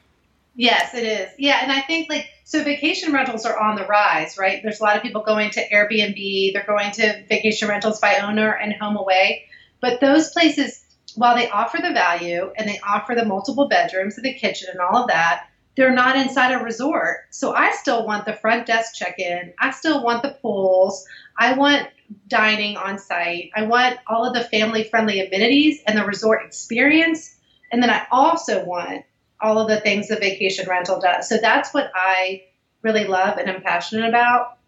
Yes 0.55 0.95
it 0.95 1.05
is. 1.05 1.31
Yeah 1.39 1.61
and 1.63 1.71
i 1.71 1.81
think 1.83 2.11
like 2.11 2.29
so 2.45 2.63
vacation 2.65 3.13
rentals 3.13 3.47
are 3.47 3.59
on 3.59 3.77
the 3.77 3.87
rise 3.87 4.39
right? 4.39 4.63
There's 4.63 4.81
a 4.81 4.83
lot 4.83 4.97
of 4.97 5.03
people 5.03 5.23
going 5.23 5.51
to 5.51 5.69
airbnb 5.69 6.53
they're 6.53 6.65
going 6.67 6.91
to 6.93 7.25
vacation 7.29 7.69
rentals 7.69 8.01
by 8.01 8.17
owner 8.19 8.51
and 8.53 8.75
HomeAway. 8.81 9.43
But 9.81 10.01
those 10.01 10.31
places 10.31 10.85
while 11.15 11.37
they 11.37 11.51
offer 11.51 11.79
the 11.83 11.93
value 11.93 12.51
and 12.57 12.69
they 12.69 12.81
offer 12.87 13.15
the 13.15 13.25
multiple 13.25 13.69
bedrooms 13.69 14.17
and 14.17 14.25
the 14.25 14.33
kitchen 14.33 14.69
and 14.73 14.81
all 14.81 15.03
of 15.03 15.09
that 15.09 15.47
they're 15.77 15.95
not 15.95 16.17
inside 16.17 16.53
a 16.53 16.63
resort. 16.63 17.21
So 17.31 17.55
I 17.55 17.73
still 17.73 18.07
want 18.07 18.27
the 18.27 18.35
front 18.35 18.67
desk 18.67 18.95
check 18.95 19.19
in. 19.19 19.55
I 19.59 19.71
still 19.71 20.05
want 20.05 20.23
the 20.23 20.37
pools. 20.43 21.07
I 21.39 21.55
want 21.55 21.89
dining 22.29 22.77
on 22.77 22.99
site. 22.99 23.51
I 23.55 23.63
want 23.65 23.99
all 24.07 24.27
of 24.27 24.35
the 24.35 24.45
family 24.45 24.85
friendly 24.85 25.25
amenities 25.25 25.81
and 25.87 25.97
the 25.97 26.05
resort 26.05 26.45
experience. 26.45 27.37
And 27.71 27.83
then 27.83 27.91
I 27.91 28.07
also 28.11 28.65
want 28.65 29.05
all 29.41 29.59
of 29.59 29.69
the 29.69 29.81
things 29.81 30.09
the 30.09 30.17
vacation 30.17 30.69
rental 30.69 31.01
does. 31.01 31.29
So 31.29 31.39
that's 31.39 31.73
what 31.73 31.91
I 31.95 32.45
really 32.83 33.05
love 33.05 33.39
and 33.39 33.49
I'm 33.51 33.63
passionate 33.63 34.09
about 34.09 34.59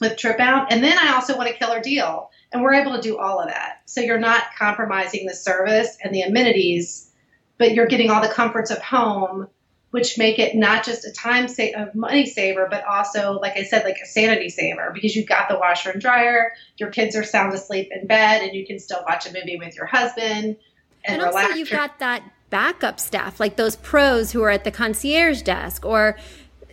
with 0.00 0.12
TripBound. 0.12 0.68
And 0.70 0.82
then 0.82 0.98
I 0.98 1.12
also 1.12 1.36
want 1.36 1.50
a 1.50 1.52
killer 1.52 1.80
deal. 1.80 2.30
And 2.52 2.62
we're 2.62 2.74
able 2.74 2.94
to 2.94 3.00
do 3.00 3.18
all 3.18 3.40
of 3.40 3.48
that. 3.48 3.82
So 3.86 4.00
you're 4.00 4.18
not 4.18 4.44
compromising 4.56 5.26
the 5.26 5.34
service 5.34 5.96
and 6.02 6.14
the 6.14 6.22
amenities, 6.22 7.10
but 7.58 7.74
you're 7.74 7.86
getting 7.86 8.10
all 8.10 8.22
the 8.22 8.28
comforts 8.28 8.70
of 8.70 8.78
home 8.78 9.48
which 9.94 10.18
make 10.18 10.40
it 10.40 10.56
not 10.56 10.84
just 10.84 11.04
a 11.04 11.12
time 11.12 11.46
sa- 11.46 11.62
a 11.62 11.88
money 11.94 12.26
saver, 12.26 12.66
but 12.68 12.84
also, 12.84 13.38
like 13.38 13.56
I 13.56 13.62
said, 13.62 13.84
like 13.84 13.98
a 14.02 14.06
sanity 14.06 14.48
saver 14.48 14.90
because 14.92 15.14
you've 15.14 15.28
got 15.28 15.48
the 15.48 15.56
washer 15.56 15.90
and 15.90 16.00
dryer. 16.00 16.52
Your 16.78 16.90
kids 16.90 17.14
are 17.14 17.22
sound 17.22 17.54
asleep 17.54 17.90
in 17.94 18.08
bed, 18.08 18.42
and 18.42 18.56
you 18.56 18.66
can 18.66 18.80
still 18.80 19.04
watch 19.08 19.24
a 19.24 19.32
movie 19.32 19.56
with 19.56 19.76
your 19.76 19.86
husband. 19.86 20.56
And, 21.04 21.22
and 21.22 21.22
also, 21.22 21.54
you've 21.54 21.70
got 21.70 22.00
that 22.00 22.24
backup 22.50 22.98
staff, 22.98 23.38
like 23.38 23.54
those 23.54 23.76
pros 23.76 24.32
who 24.32 24.42
are 24.42 24.50
at 24.50 24.64
the 24.64 24.72
concierge 24.72 25.42
desk, 25.42 25.86
or 25.86 26.18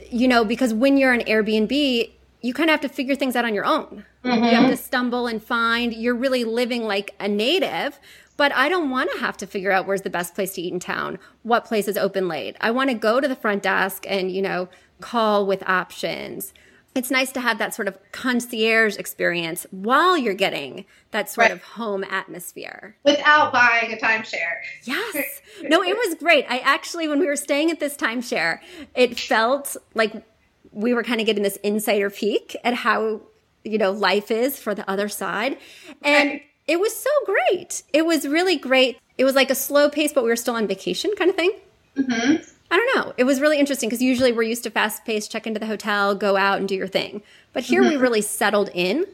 you 0.10 0.27
know, 0.27 0.43
because 0.43 0.73
when 0.73 0.97
you're 0.97 1.13
an 1.13 1.21
Airbnb, 1.21 2.10
you 2.41 2.53
kind 2.55 2.71
of 2.71 2.73
have 2.73 2.81
to 2.81 2.89
figure 2.89 3.13
things 3.13 3.36
out 3.36 3.45
on 3.45 3.53
your 3.53 3.65
own. 3.65 4.03
Mm-hmm. 4.25 4.43
You 4.45 4.49
have 4.49 4.69
to 4.71 4.77
stumble 4.77 5.27
and 5.27 5.43
find. 5.43 5.93
You're 5.93 6.15
really 6.15 6.43
living 6.43 6.86
like 6.86 7.13
a 7.19 7.27
native 7.27 7.99
but 8.41 8.51
I 8.56 8.69
don't 8.69 8.89
want 8.89 9.12
to 9.12 9.19
have 9.19 9.38
to 9.38 9.45
figure 9.45 9.71
out 9.71 9.86
where's 9.86 10.01
the 10.01 10.10
best 10.10 10.34
place 10.34 10.54
to 10.54 10.63
eat 10.63 10.73
in 10.73 10.80
town, 10.80 11.19
what 11.43 11.63
place 11.63 11.88
is 11.88 11.95
open 11.95 12.27
late. 12.27 12.58
I 12.60 12.71
want 12.71 12.89
to 12.89 12.95
go 12.95 13.21
to 13.21 13.27
the 13.27 13.36
front 13.36 13.62
desk 13.62 14.04
and, 14.10 14.32
you 14.32 14.41
know, 14.41 14.67
call 14.99 15.45
with 15.45 15.62
options. 15.69 16.51
It's 16.95 17.12
nice 17.12 17.32
to 17.34 17.39
have 17.39 17.60
that 17.60 17.75
sort 17.75 17.88
of 17.88 17.99
concierge 18.12 18.97
experience 18.97 19.67
while 19.69 20.17
you're 20.17 20.34
getting 20.34 20.86
that 21.12 21.30
sort 21.30 21.49
right. 21.49 21.51
of 21.51 21.62
home 21.62 22.04
atmosphere. 22.04 22.95
Without 23.04 23.54
buying 23.54 23.93
a 23.93 23.97
timeshare. 23.97 24.62
Yes. 24.86 25.41
No, 25.62 25.84
it 25.84 25.95
was 25.95 26.15
great. 26.15 26.47
I 26.49 26.58
actually, 26.60 27.08
when 27.08 27.19
we 27.19 27.27
were 27.27 27.36
staying 27.36 27.69
at 27.69 27.80
this 27.80 27.95
timeshare, 27.95 28.58
it 28.95 29.19
felt 29.19 29.77
like 29.93 30.25
we 30.71 30.95
were 30.95 31.04
kind 31.04 31.21
of 31.21 31.27
getting 31.27 31.43
this 31.43 31.58
insider 31.58 32.10
peek 32.10 32.56
at 32.63 32.73
how, 32.73 33.21
you 33.63 33.77
know, 33.77 33.91
life 33.91 34.32
is 34.32 34.58
for 34.58 34.73
the 34.73 34.89
other 34.89 35.08
side. 35.08 35.60
And 36.01 36.32
right 36.32 36.43
it 36.71 36.79
was 36.79 36.95
so 36.95 37.10
great. 37.25 37.84
It 37.91 38.05
was 38.05 38.25
really 38.25 38.55
great. 38.55 38.97
It 39.17 39.25
was 39.25 39.36
like 39.36 39.49
a 39.49 39.55
slow 39.55 39.89
pace, 39.89 40.13
but 40.13 40.23
we 40.23 40.29
were 40.29 40.38
still 40.38 40.55
on 40.55 40.67
vacation 40.67 41.12
kind 41.17 41.29
of 41.29 41.36
thing. 41.36 41.51
Mm-hmm. 41.97 42.43
I 42.71 42.77
don't 42.77 42.95
know. 42.95 43.13
It 43.17 43.25
was 43.25 43.41
really 43.41 43.60
interesting 43.60 43.89
because 43.89 44.01
usually 44.01 44.31
we're 44.31 44.43
used 44.43 44.63
to 44.63 44.69
fast 44.69 45.03
pace, 45.03 45.27
check 45.27 45.45
into 45.45 45.60
the 45.60 45.65
hotel, 45.65 46.15
go 46.15 46.38
out 46.38 46.60
and 46.60 46.69
do 46.69 46.75
your 46.75 46.88
thing. 46.88 47.23
But 47.51 47.63
here 47.63 47.81
mm-hmm. 47.81 47.89
we 47.89 47.97
really 47.97 48.21
settled 48.21 48.69
in. 48.73 49.05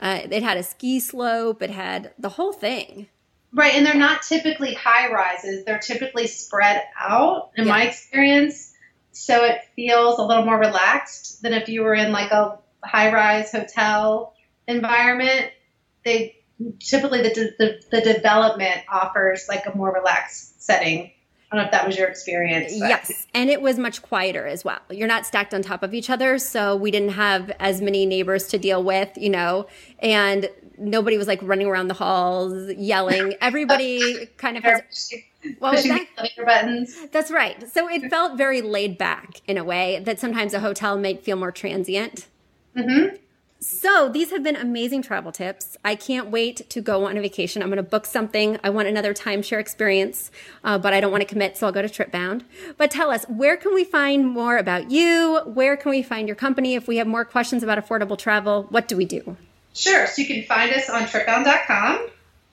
Uh, 0.00 0.20
it 0.30 0.42
had 0.42 0.56
a 0.56 0.62
ski 0.62 0.98
slope, 0.98 1.60
it 1.60 1.68
had 1.68 2.12
the 2.18 2.30
whole 2.30 2.54
thing. 2.54 3.08
Right. 3.52 3.74
And 3.74 3.84
they're 3.84 3.94
not 3.94 4.22
typically 4.22 4.72
high 4.72 5.12
rises, 5.12 5.66
they're 5.66 5.78
typically 5.78 6.26
spread 6.26 6.84
out 6.98 7.50
in 7.54 7.66
yeah. 7.66 7.72
my 7.72 7.82
experience. 7.84 8.72
So 9.12 9.44
it 9.44 9.60
feels 9.76 10.18
a 10.18 10.22
little 10.22 10.46
more 10.46 10.58
relaxed 10.58 11.42
than 11.42 11.52
if 11.52 11.68
you 11.68 11.82
were 11.82 11.94
in 11.94 12.12
like 12.12 12.30
a 12.30 12.58
high 12.82 13.12
rise 13.12 13.52
hotel 13.52 14.32
environment. 14.66 15.50
They 16.02 16.36
typically 16.80 17.22
the, 17.22 17.54
the, 17.58 17.82
the 17.90 18.00
development 18.00 18.80
offers 18.88 19.46
like 19.48 19.66
a 19.66 19.76
more 19.76 19.92
relaxed 19.92 20.62
setting. 20.62 21.10
I 21.50 21.56
don't 21.56 21.62
know 21.62 21.66
if 21.66 21.72
that 21.72 21.86
was 21.86 21.96
your 21.96 22.08
experience. 22.08 22.72
But. 22.78 22.88
Yes, 22.88 23.26
and 23.32 23.50
it 23.50 23.62
was 23.62 23.78
much 23.78 24.02
quieter 24.02 24.46
as 24.46 24.64
well. 24.64 24.80
You're 24.90 25.06
not 25.06 25.26
stacked 25.26 25.54
on 25.54 25.62
top 25.62 25.82
of 25.84 25.94
each 25.94 26.10
other, 26.10 26.38
so 26.38 26.74
we 26.74 26.90
didn't 26.90 27.10
have 27.10 27.50
as 27.60 27.80
many 27.80 28.04
neighbors 28.04 28.48
to 28.48 28.58
deal 28.58 28.82
with, 28.82 29.16
you 29.16 29.30
know, 29.30 29.66
and 30.00 30.50
nobody 30.76 31.16
was 31.16 31.28
like 31.28 31.40
running 31.42 31.68
around 31.68 31.88
the 31.88 31.94
halls 31.94 32.72
yelling. 32.72 33.34
Everybody 33.40 34.26
kind 34.36 34.56
of 34.56 34.64
has. 34.64 35.12
What 35.60 35.74
was 35.74 35.84
that? 35.84 36.08
buttons. 36.44 37.06
That's 37.12 37.30
right. 37.30 37.70
So 37.70 37.88
it 37.88 38.10
felt 38.10 38.36
very 38.36 38.62
laid 38.62 38.98
back 38.98 39.42
in 39.46 39.56
a 39.56 39.62
way 39.62 40.00
that 40.04 40.18
sometimes 40.18 40.54
a 40.54 40.58
hotel 40.58 40.98
might 40.98 41.22
feel 41.22 41.36
more 41.36 41.52
transient. 41.52 42.26
Mm-hmm. 42.76 43.14
So 43.58 44.10
these 44.10 44.30
have 44.30 44.42
been 44.42 44.56
amazing 44.56 45.02
travel 45.02 45.32
tips. 45.32 45.78
I 45.84 45.94
can't 45.94 46.30
wait 46.30 46.68
to 46.68 46.80
go 46.82 47.06
on 47.06 47.16
a 47.16 47.20
vacation. 47.22 47.62
I'm 47.62 47.68
going 47.68 47.78
to 47.78 47.82
book 47.82 48.04
something. 48.04 48.58
I 48.62 48.68
want 48.68 48.86
another 48.86 49.14
timeshare 49.14 49.58
experience, 49.58 50.30
uh, 50.62 50.78
but 50.78 50.92
I 50.92 51.00
don't 51.00 51.10
want 51.10 51.22
to 51.22 51.26
commit, 51.26 51.56
so 51.56 51.66
I'll 51.66 51.72
go 51.72 51.80
to 51.80 51.88
TripBound. 51.88 52.42
But 52.76 52.90
tell 52.90 53.10
us, 53.10 53.24
where 53.24 53.56
can 53.56 53.74
we 53.74 53.84
find 53.84 54.26
more 54.28 54.58
about 54.58 54.90
you? 54.90 55.40
Where 55.46 55.76
can 55.76 55.90
we 55.90 56.02
find 56.02 56.28
your 56.28 56.34
company? 56.34 56.74
If 56.74 56.86
we 56.86 56.98
have 56.98 57.06
more 57.06 57.24
questions 57.24 57.62
about 57.62 57.78
affordable 57.78 58.18
travel, 58.18 58.64
what 58.68 58.88
do 58.88 58.96
we 58.96 59.06
do? 59.06 59.36
Sure. 59.74 60.06
So 60.06 60.20
you 60.20 60.28
can 60.28 60.42
find 60.44 60.72
us 60.72 60.90
on 60.90 61.02
tripbound.com. 61.02 62.08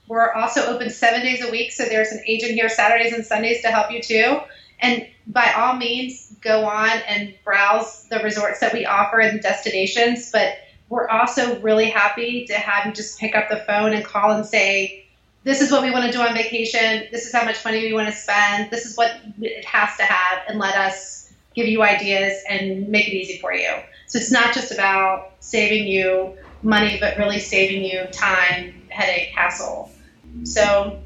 We're 0.08 0.32
also 0.32 0.66
open 0.68 0.90
seven 0.90 1.22
days 1.22 1.44
a 1.44 1.52
week, 1.52 1.72
so 1.72 1.86
there's 1.86 2.12
an 2.12 2.24
agent 2.28 2.54
here 2.54 2.70
Saturdays 2.70 3.14
and 3.14 3.26
Sundays 3.26 3.62
to 3.62 3.70
help 3.70 3.92
you 3.92 4.02
too. 4.02 4.40
And 4.80 5.08
by 5.28 5.54
all 5.56 5.76
means, 5.76 6.34
go 6.42 6.66
on 6.66 6.90
and 7.08 7.34
browse 7.46 8.04
the 8.10 8.20
resorts 8.20 8.60
that 8.60 8.74
we 8.74 8.86
offer 8.86 9.20
and 9.20 9.42
destinations. 9.42 10.32
But 10.32 10.58
we're 10.94 11.10
also 11.10 11.60
really 11.62 11.90
happy 11.90 12.46
to 12.46 12.54
have 12.54 12.86
you 12.86 12.94
just 12.94 13.20
pick 13.20 13.36
up 13.36 13.50
the 13.50 13.58
phone 13.58 13.94
and 13.94 14.06
call 14.06 14.32
and 14.32 14.46
say, 14.46 15.06
this 15.44 15.60
is 15.60 15.72
what 15.72 15.82
we 15.82 15.90
want 15.90 16.06
to 16.06 16.12
do 16.12 16.22
on 16.22 16.36
vacation. 16.36 17.08
This 17.12 17.26
is 17.26 17.34
how 17.34 17.44
much 17.44 17.66
money 17.66 17.80
we 17.80 17.94
want 17.94 18.08
to 18.08 18.14
spend. 18.14 18.70
This 18.70 18.86
is 18.86 18.96
what 18.96 19.20
it 19.42 19.66
has 19.66 19.98
to 19.98 20.04
have, 20.04 20.44
and 20.48 20.60
let 20.60 20.76
us 20.76 21.34
give 21.56 21.68
you 21.68 21.82
ideas, 21.82 22.42
and 22.48 22.88
make 22.88 23.08
it 23.08 23.14
easy 23.14 23.40
for 23.40 23.54
you. 23.54 23.70
So 24.08 24.20
it's 24.20 24.32
not 24.32 24.54
just 24.54 24.72
about 24.72 25.34
saving 25.40 25.88
you 25.88 26.38
money, 26.62 26.98
but 27.00 27.18
really 27.18 27.40
saving 27.40 27.84
you 27.84 28.06
time, 28.12 28.74
headache, 28.90 29.30
hassle. 29.30 29.92
So 30.44 31.00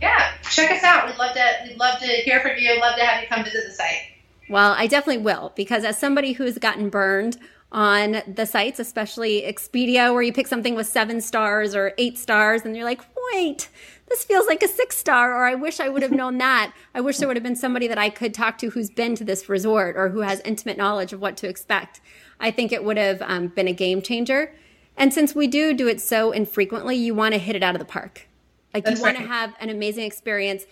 yeah, 0.00 0.32
check 0.50 0.70
us 0.72 0.82
out. 0.82 1.06
We'd 1.06 1.16
love 1.16 1.34
to 1.34 1.54
we'd 1.68 1.78
love 1.78 2.00
to 2.00 2.06
hear 2.06 2.40
from 2.40 2.58
you. 2.58 2.78
Love 2.80 2.96
to 2.96 3.04
have 3.04 3.22
you 3.22 3.28
come 3.28 3.44
visit 3.44 3.64
the 3.66 3.72
site. 3.72 4.02
Well, 4.50 4.74
I 4.76 4.88
definitely 4.88 5.22
will 5.22 5.52
because 5.54 5.84
as 5.84 5.96
somebody 5.96 6.32
who's 6.32 6.58
gotten 6.58 6.90
burned 6.90 7.38
on 7.72 8.22
the 8.26 8.44
sites, 8.44 8.78
especially 8.78 9.42
Expedia, 9.42 10.12
where 10.12 10.22
you 10.22 10.32
pick 10.32 10.46
something 10.46 10.74
with 10.74 10.86
seven 10.86 11.20
stars 11.20 11.74
or 11.74 11.94
eight 11.98 12.18
stars, 12.18 12.62
and 12.62 12.76
you're 12.76 12.84
like, 12.84 13.00
wait, 13.32 13.68
this 14.08 14.22
feels 14.22 14.46
like 14.46 14.62
a 14.62 14.68
six 14.68 14.96
star, 14.96 15.34
or 15.34 15.46
I 15.46 15.54
wish 15.54 15.80
I 15.80 15.88
would 15.88 16.02
have 16.02 16.12
known 16.12 16.38
that. 16.38 16.74
I 16.94 17.00
wish 17.00 17.16
there 17.16 17.26
would 17.26 17.36
have 17.36 17.42
been 17.42 17.56
somebody 17.56 17.88
that 17.88 17.98
I 17.98 18.10
could 18.10 18.34
talk 18.34 18.58
to 18.58 18.70
who's 18.70 18.90
been 18.90 19.16
to 19.16 19.24
this 19.24 19.48
resort 19.48 19.96
or 19.96 20.10
who 20.10 20.20
has 20.20 20.40
intimate 20.40 20.76
knowledge 20.76 21.14
of 21.14 21.20
what 21.20 21.36
to 21.38 21.48
expect. 21.48 22.00
I 22.38 22.50
think 22.50 22.72
it 22.72 22.84
would 22.84 22.98
have 22.98 23.22
um, 23.22 23.48
been 23.48 23.68
a 23.68 23.72
game 23.72 24.02
changer. 24.02 24.54
And 24.96 25.14
since 25.14 25.34
we 25.34 25.46
do 25.46 25.72
do 25.72 25.88
it 25.88 26.00
so 26.00 26.30
infrequently, 26.30 26.96
you 26.96 27.14
want 27.14 27.32
to 27.32 27.38
hit 27.38 27.56
it 27.56 27.62
out 27.62 27.74
of 27.74 27.78
the 27.78 27.86
park. 27.86 28.28
Like 28.74 28.84
That's 28.84 28.98
you 28.98 29.02
want 29.02 29.16
right. 29.16 29.22
to 29.22 29.28
have 29.28 29.54
an 29.60 29.70
amazing 29.70 30.04
experience 30.04 30.66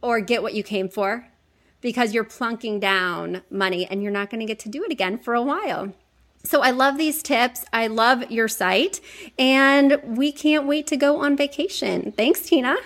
or 0.00 0.20
get 0.20 0.42
what 0.42 0.54
you 0.54 0.62
came 0.62 0.88
for 0.88 1.26
because 1.80 2.14
you're 2.14 2.24
plunking 2.24 2.78
down 2.78 3.42
money 3.50 3.86
and 3.86 4.02
you're 4.02 4.12
not 4.12 4.30
going 4.30 4.40
to 4.40 4.46
get 4.46 4.60
to 4.60 4.68
do 4.68 4.84
it 4.84 4.92
again 4.92 5.18
for 5.18 5.34
a 5.34 5.42
while. 5.42 5.92
So 6.44 6.62
I 6.62 6.70
love 6.70 6.96
these 6.96 7.22
tips. 7.22 7.64
I 7.72 7.88
love 7.88 8.30
your 8.30 8.48
site 8.48 9.00
and 9.38 10.00
we 10.04 10.32
can't 10.32 10.66
wait 10.66 10.86
to 10.88 10.96
go 10.96 11.18
on 11.20 11.36
vacation. 11.36 12.12
Thanks, 12.12 12.42
Tina. 12.42 12.76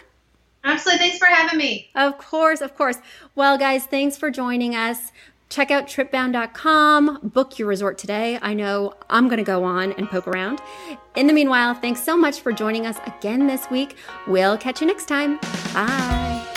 Absolutely. 0.65 0.99
Thanks 0.99 1.19
for 1.19 1.27
having 1.27 1.59
me. 1.59 1.91
Of 1.95 2.19
course, 2.19 2.61
of 2.61 2.77
course. 2.77 2.99
Well, 3.35 3.59
guys, 3.59 3.85
thanks 3.87 4.17
for 4.17 4.31
joining 4.31 4.75
us. 4.75 5.13
Check 5.49 5.71
out 5.71 5.87
tripbound.com, 5.87 7.21
book 7.23 7.59
your 7.59 7.69
resort 7.69 7.99
today. 7.99 8.39
I 8.41 8.55
know 8.55 8.95
I'm 9.11 9.29
going 9.29 9.37
to 9.37 9.45
go 9.45 9.65
on 9.65 9.93
and 9.93 10.09
poke 10.09 10.27
around. 10.27 10.63
In 11.15 11.27
the 11.27 11.35
meanwhile, 11.35 11.75
thanks 11.75 12.03
so 12.03 12.17
much 12.17 12.41
for 12.41 12.53
joining 12.53 12.87
us 12.87 12.97
again 13.07 13.47
this 13.49 13.69
week. 13.71 13.97
We'll 14.27 14.57
catch 14.57 14.81
you 14.81 14.87
next 14.87 15.09
time. 15.09 15.39
Bye. 15.75 16.52